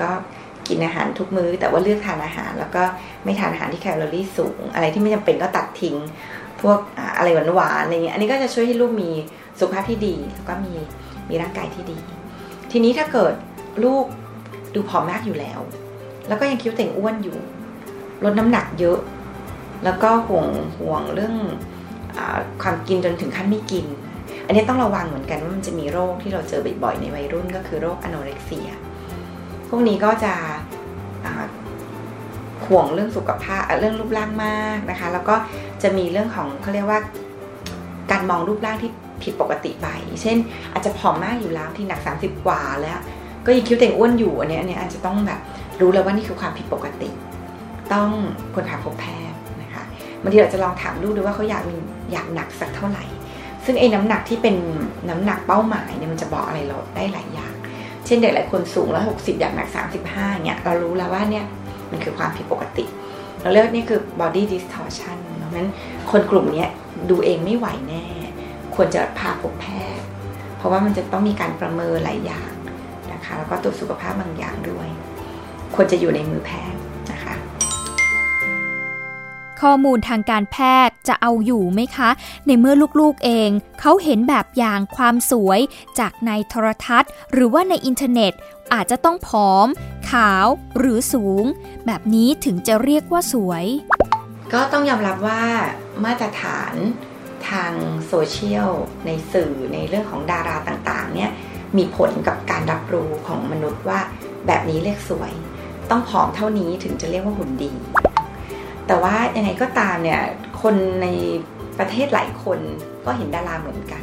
[0.01, 0.11] ก็
[0.69, 2.83] กินอาหารทุกมื้อ แต่ว่าเลือกทานอาหาร แล้วก็
[3.25, 5.97] ไม่ทานอาหารที่แคลอรี่สูง อะไรที่ไม่จำเป็นก็ตัดทิ้ง
[6.63, 6.79] พวก
[7.17, 9.11] อะไรหวานๆอะไรเงี้ยอันนี้ก็จะช่วยให้ลูกมี
[9.59, 10.73] สุขภาพที่ดี แล้วก็มี
[11.29, 11.99] มีร่างกายที่ดี
[12.77, 13.35] ทีนี้ถ้าเกิด
[13.85, 14.05] ลูก
[14.75, 15.61] ดูผอมมากอยู่แล้ว
[16.29, 17.37] แล้วก็ยังคิ้วแต่งอ้วนอยู่
[18.25, 18.99] ลดน้ำหนักเยอะ
[19.85, 20.47] แล้วก็ห่วง
[20.79, 21.35] ห่วงเรื่อง
[22.17, 22.21] อ
[22.63, 23.87] ความกินจนถึงขั้นไม่กิน
[24.47, 28.71] อันนี้ต้องระวังเหมือนกันว่ามันจะมีโรคที่เราเจอบ่อยๆในวัยรุ่นก็คือโรคอโนเร็กเซีย
[29.69, 30.33] พวกนี้ก็จะ
[32.67, 35.35] ห่วงเรื่องสุขภาพเรื่องรูปร่างมากนะคะ แล้วก็
[35.83, 37.01] จะมีเรื่องของเขาเรียกว่า
[38.11, 38.91] การมองรูปร่างที่
[39.25, 39.89] ผิดปกติไป
[40.23, 40.37] เช่น
[40.73, 42.99] อาจจะผอมมากอยู่แล้วที่หนัก 30 กว่าแล้ว
[43.47, 45.41] ก็ยังคิ้วแต่งอ้วนอยู่อันนี้อันนี้อาจจะต้องแบบ
[45.81, 47.11] รู้แล้วว่านี่คือความผิดปกติ
[47.93, 48.11] ต้อง
[48.55, 49.85] ควรหาพบแพทย์นะคะ
[50.23, 51.77] บางทีเราจะลองถามลูกดูว่าเขาอยากมี
[52.13, 53.05] อยากหนักสักเท่าไหร่
[53.65, 54.57] ซึ่งไอ้น้ำหนักที่เป็น
[55.09, 57.55] น้ำหนักเป้าหมายเนี่ยมันจะบอกอะไรเราได้หลายอย่าง
[58.07, 61.45] เช่นเด็กหลายคนสูงแล้วหกสิบอยากหนักสามสิบห้าเนี่ยเรารู้แล้วว่าเนี่ย
[61.91, 62.85] มันคือความผิดปกติ
[63.43, 65.69] เราเรียกนี่คือ body distortion เพราะนั้น
[66.11, 66.67] คนกลุ่มนี้
[67.11, 68.05] ดูเองไม่ไหวแน่
[68.75, 69.67] ควรจะพาพบแพ
[69.97, 70.05] ทย์
[70.57, 72.51] เพราะว่ามันจะต้องมีการประเมินหลายอย่าง
[73.13, 74.89] นะคะแล้วก็ตรวจสุขภาพบางอย่างด้วย
[75.75, 76.81] ควรจะอยู่ในมือแพทย์
[77.13, 77.35] นะคะ
[79.61, 80.57] ข้อมูลทางการแพ
[80.87, 82.11] ทย์จะเอาอยู่ไหมคะ
[82.47, 83.51] ในเมื่อลูกๆเอง
[83.81, 85.61] เขาเห็นแบบอย่างความสวย
[85.99, 88.33] จากในโทรทัศน์ หรือว่าในอินเทอร์เน็ต
[88.73, 89.69] อาจจะต้องผอม
[90.11, 90.47] ขาว
[90.79, 91.45] หรือสูง
[91.87, 93.65] แบบนี้ถึงจะเรียกว่าสวย
[94.53, 95.43] ก็ต้องยอมรับว่า
[96.05, 96.75] มาตรฐาน
[97.51, 97.73] ทาง
[98.07, 98.71] โซเชียล
[99.07, 101.31] ในสื่อในเรื่องของดาราต่างๆเนี่ย
[101.77, 104.01] มีผลกับการรับรู้ของมนุษย์ว่า
[104.47, 105.33] แบบนี้เรียกสวย
[105.91, 107.73] ต้องผอมเท่านี้ถึงจะเรียกว่าหุ่นดี
[108.87, 110.21] แต่ว่ายังไงก็ตามเนี่ย
[110.63, 111.07] คนใน
[111.79, 112.59] ประเทศหลายคน
[113.05, 114.03] ก็เห็นดาราเหมือนกัน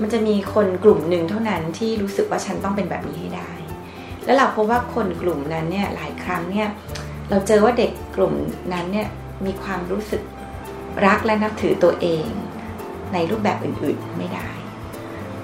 [0.00, 3.50] มันจะมีคนกลุ่มหนึ่งเท่านั้นที่รู้สึกว่าฉันต้องเป็นแบบนี้ให้ได้
[4.24, 6.68] แล้วเราพบว่าคนกลุ่มนั้นเนี่ยหลายครั้งเนี่ย
[7.30, 8.34] เราเจอว่าเด็กกลุ่ม
[8.72, 9.08] นั้นเนี่ย
[9.46, 10.22] มีความรู้สึก
[11.06, 12.26] รักและนับถือตัวเอง
[13.12, 14.48] ในรูปแบบอื่นๆไม่ได้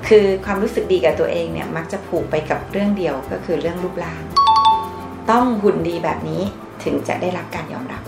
[0.09, 4.23] คือความรู้สึกดีกับตัวเองเนี่ยมักจะผูกไปกับเรื่องเดียวก็คือเรื่องรูปร่าง
[5.31, 6.43] ต้องหุ่นดีแบบนี้
[6.85, 8.03] ถึงจะได้รับการยอมรับ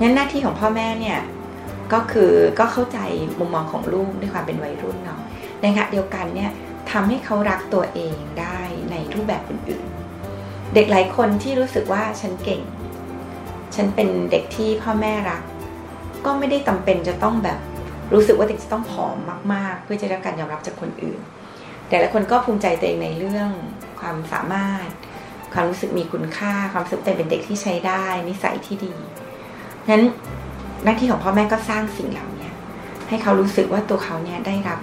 [0.00, 1.18] งั้นหน้าที่ของพ่อแม่เนี่ย
[1.92, 2.98] ก็คือก็เข้าใจ
[3.38, 5.20] มุมมองของลูกด้วยความเป็นวัยรุ่นเนาะ
[5.60, 6.50] ในขณะเดียวกันเนี่ย
[6.90, 12.62] ทำให้เขารักตัวเองได้ในรูปแบบอื่นๆ เด็กหลายคนที่รู้สึกว่าฉันเก่ง
[13.74, 15.42] ฉันเป็นเด็กที่พ่อแม่รัก
[16.26, 17.58] ก็ไม่ได้จาเป็นจะต้องแบบ
[18.14, 19.16] รู้สึกว่าเด็กจะต้องผอม
[19.52, 21.20] มาก ๆ เพื่อจะได้การยอมรับจากคนอื่น
[21.88, 23.48] แต่ละคนก็ภูมิใจตัวเองในเรื่อง
[24.00, 24.88] ความสามารถ
[25.52, 28.94] ความรู้สึกมีคุณค่า ความรู้สึกเป็นเด็กที่ใช้ได้ นิสัยที่ดี
[29.90, 30.02] นั้น
[30.84, 32.50] หน้าที่ของพ่อแม่ก็สร้างสิ่งเหล่านี้
[33.08, 34.80] ให้เขารู้สึกว่าตัวเขาเนี่ยได้รับ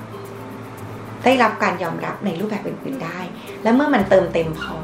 [1.25, 3.19] ได้รับการยอมรับในรูปแบบอื่นๆได้
[3.63, 4.77] และเมื่อมันเติมเต็มพอ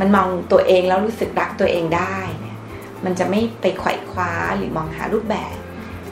[0.00, 2.16] มันมองตัวเองแล้วรู้สึกรักตัวเองได้
[3.04, 5.54] มันจะไม่ไปไขว่คว้าหรือมองหารูปแบบ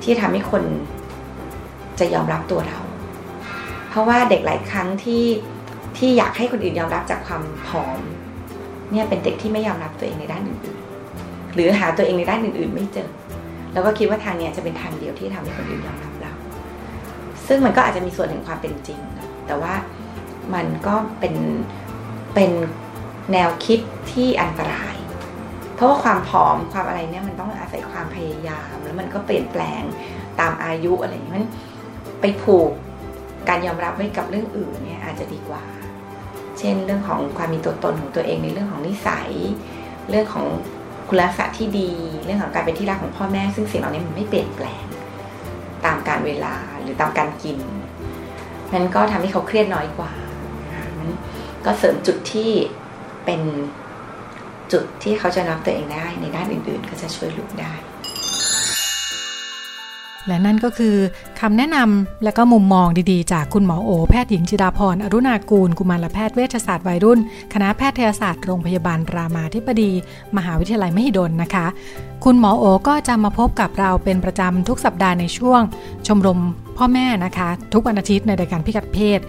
[0.03, 0.63] ที่ทำให้คน
[1.99, 2.79] จะยอมรับตัวเรา
[3.91, 5.25] เพราะว่าเด็กหลายครั้งที่
[5.99, 8.01] ที่อยากให้คนอื่นยอมรับจากความผอม
[8.93, 13.11] เนี่ยเป็นเด็กที่ไม่ยอมรับตัวเองในด้านอื่นๆ หรือหาตัวเองในด้านอื่นๆ ไม่เจอ
[13.73, 16.33] แล้วก็คิดว่าทางนี้จะเป็นทางเดียวที่ทำให้คนอื่นยอมรับเรา
[17.47, 19.01] ซึ่งมันก็อาจจะมีส่วนถึงความเป็นจริง
[19.47, 19.75] แต่ว่า
[20.55, 21.35] มันก็เป็น
[22.35, 22.51] เป็น
[23.33, 23.81] แนวคิด
[24.13, 24.97] ที่อันตราย
[25.81, 29.83] เพราะว่าความผอมความอะไรเนี่ยมันต้องอาศัยความพยายาม แล้วมันก็เปลี่ยนแปลง
[30.41, 31.47] ตามอายุอะไรอย่างนี้มัน
[32.21, 32.71] ไปผูก
[33.49, 35.65] การยอมรับไว้กับเรื่องอื่นเนี่ยอาจจะดีกว่า
[36.59, 39.31] เช่นเรื่องของความมีตัวตนของตัวเองในเรื่องของนิสัย
[40.11, 40.47] เรื่องของ
[41.09, 41.91] คุณลักษณะที่ดี
[42.25, 44.85] เรื่องของการเป็นที่รักของพ่อแม่ ซึ่งสิ่งเหล่านี้มันไม่เปลี่ยนแปลง
[45.85, 47.59] ตามการเวลาหรือตามการกิน
[48.73, 50.13] นั้นก็ทำให้เขาเครียดน้อยกว่า
[50.99, 51.09] มัน
[51.65, 52.51] ก็เสริมจุดที่
[53.25, 53.41] เป็น
[54.73, 57.75] จุดที่เขาจะรับตัวเองได้ในด้านอื่นๆ ก็จะช่วยลูกได้
[60.27, 60.97] และนั่นก็คือ
[61.41, 67.19] คำแนะนำและก็มุมมองดีๆ จากคุณหมอโอ แพทย์หญิงจิดาพรอรุณากูล กุมารแพทย์เวชศาสตร์วัยรุ่น
[67.53, 69.91] คณะแพทยศาสตร์โรงพยาบาลรามาธิบดี
[70.37, 71.67] มหาวิทยาลัยมหิดลนะคะ
[72.25, 75.61] คุณหมอโอก็จะมาพบกับเราเป็นประจำทุกสัปดาห์ในช่วง
[76.07, 76.41] ชมรม
[76.77, 79.21] พ่อแม่นะคะ ทุกวันอาทิตย์ในรายการพิกัดเพศ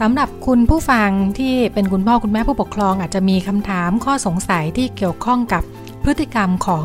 [0.00, 5.62] สำหรับคุณผู้ฟังที่เป็นคุณพ่อคุณแม่ผู้ปกครองอาจจะมีคำถามข้อสงสัยที่เกี่ยวข้องกับ
[6.04, 6.84] พฤติกรรมของ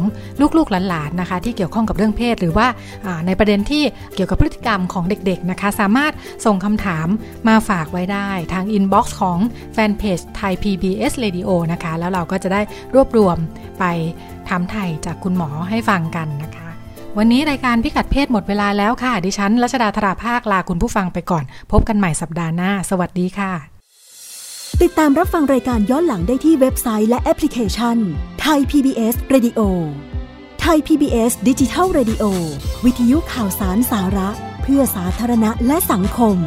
[0.57, 2.67] ลูกๆหลานๆนะคะ ที่เกี่ยวข้องกับเรื่องเพศ หรือว่า
[3.25, 3.83] ในประเด็นที่
[4.15, 6.13] เกี่ยวกับพฤติกรรมของเด็กๆนะคะ สามารถ
[6.45, 7.07] ส่งคำถาม
[7.47, 9.39] มาฝากไว้ได้ทาง inbox ของ
[9.73, 12.61] แฟนเพจไทย PBS Radio นะคะ แล้วเราก็จะได้
[12.95, 13.37] รวบรวม
[13.79, 13.83] ไป
[14.49, 16.58] ถามไทยจากคุณหมอให้ฟังกันนะคะ
[17.17, 23.53] วันนี้รายการพิกัดเพศหมดเวลาแล้วค่ะ ดิฉันรัชดาธราภาคลาคุณผู้ฟังไปก่อน พบกันใหม่สัปดาห์หน้า สวัสดีค่ะ
[24.81, 27.97] ติดตามรับฟังรายการย้อนหลังได้ที่เว็บไซต์และแอปพลิเคชัน
[28.41, 29.59] ไทย PBS Radio
[30.61, 32.23] ไทย PBS ดิจิทัล Radio
[32.85, 34.29] วิทยุข่าวสารสาระ
[34.61, 36.37] เพื่อสาธารณะและสังคม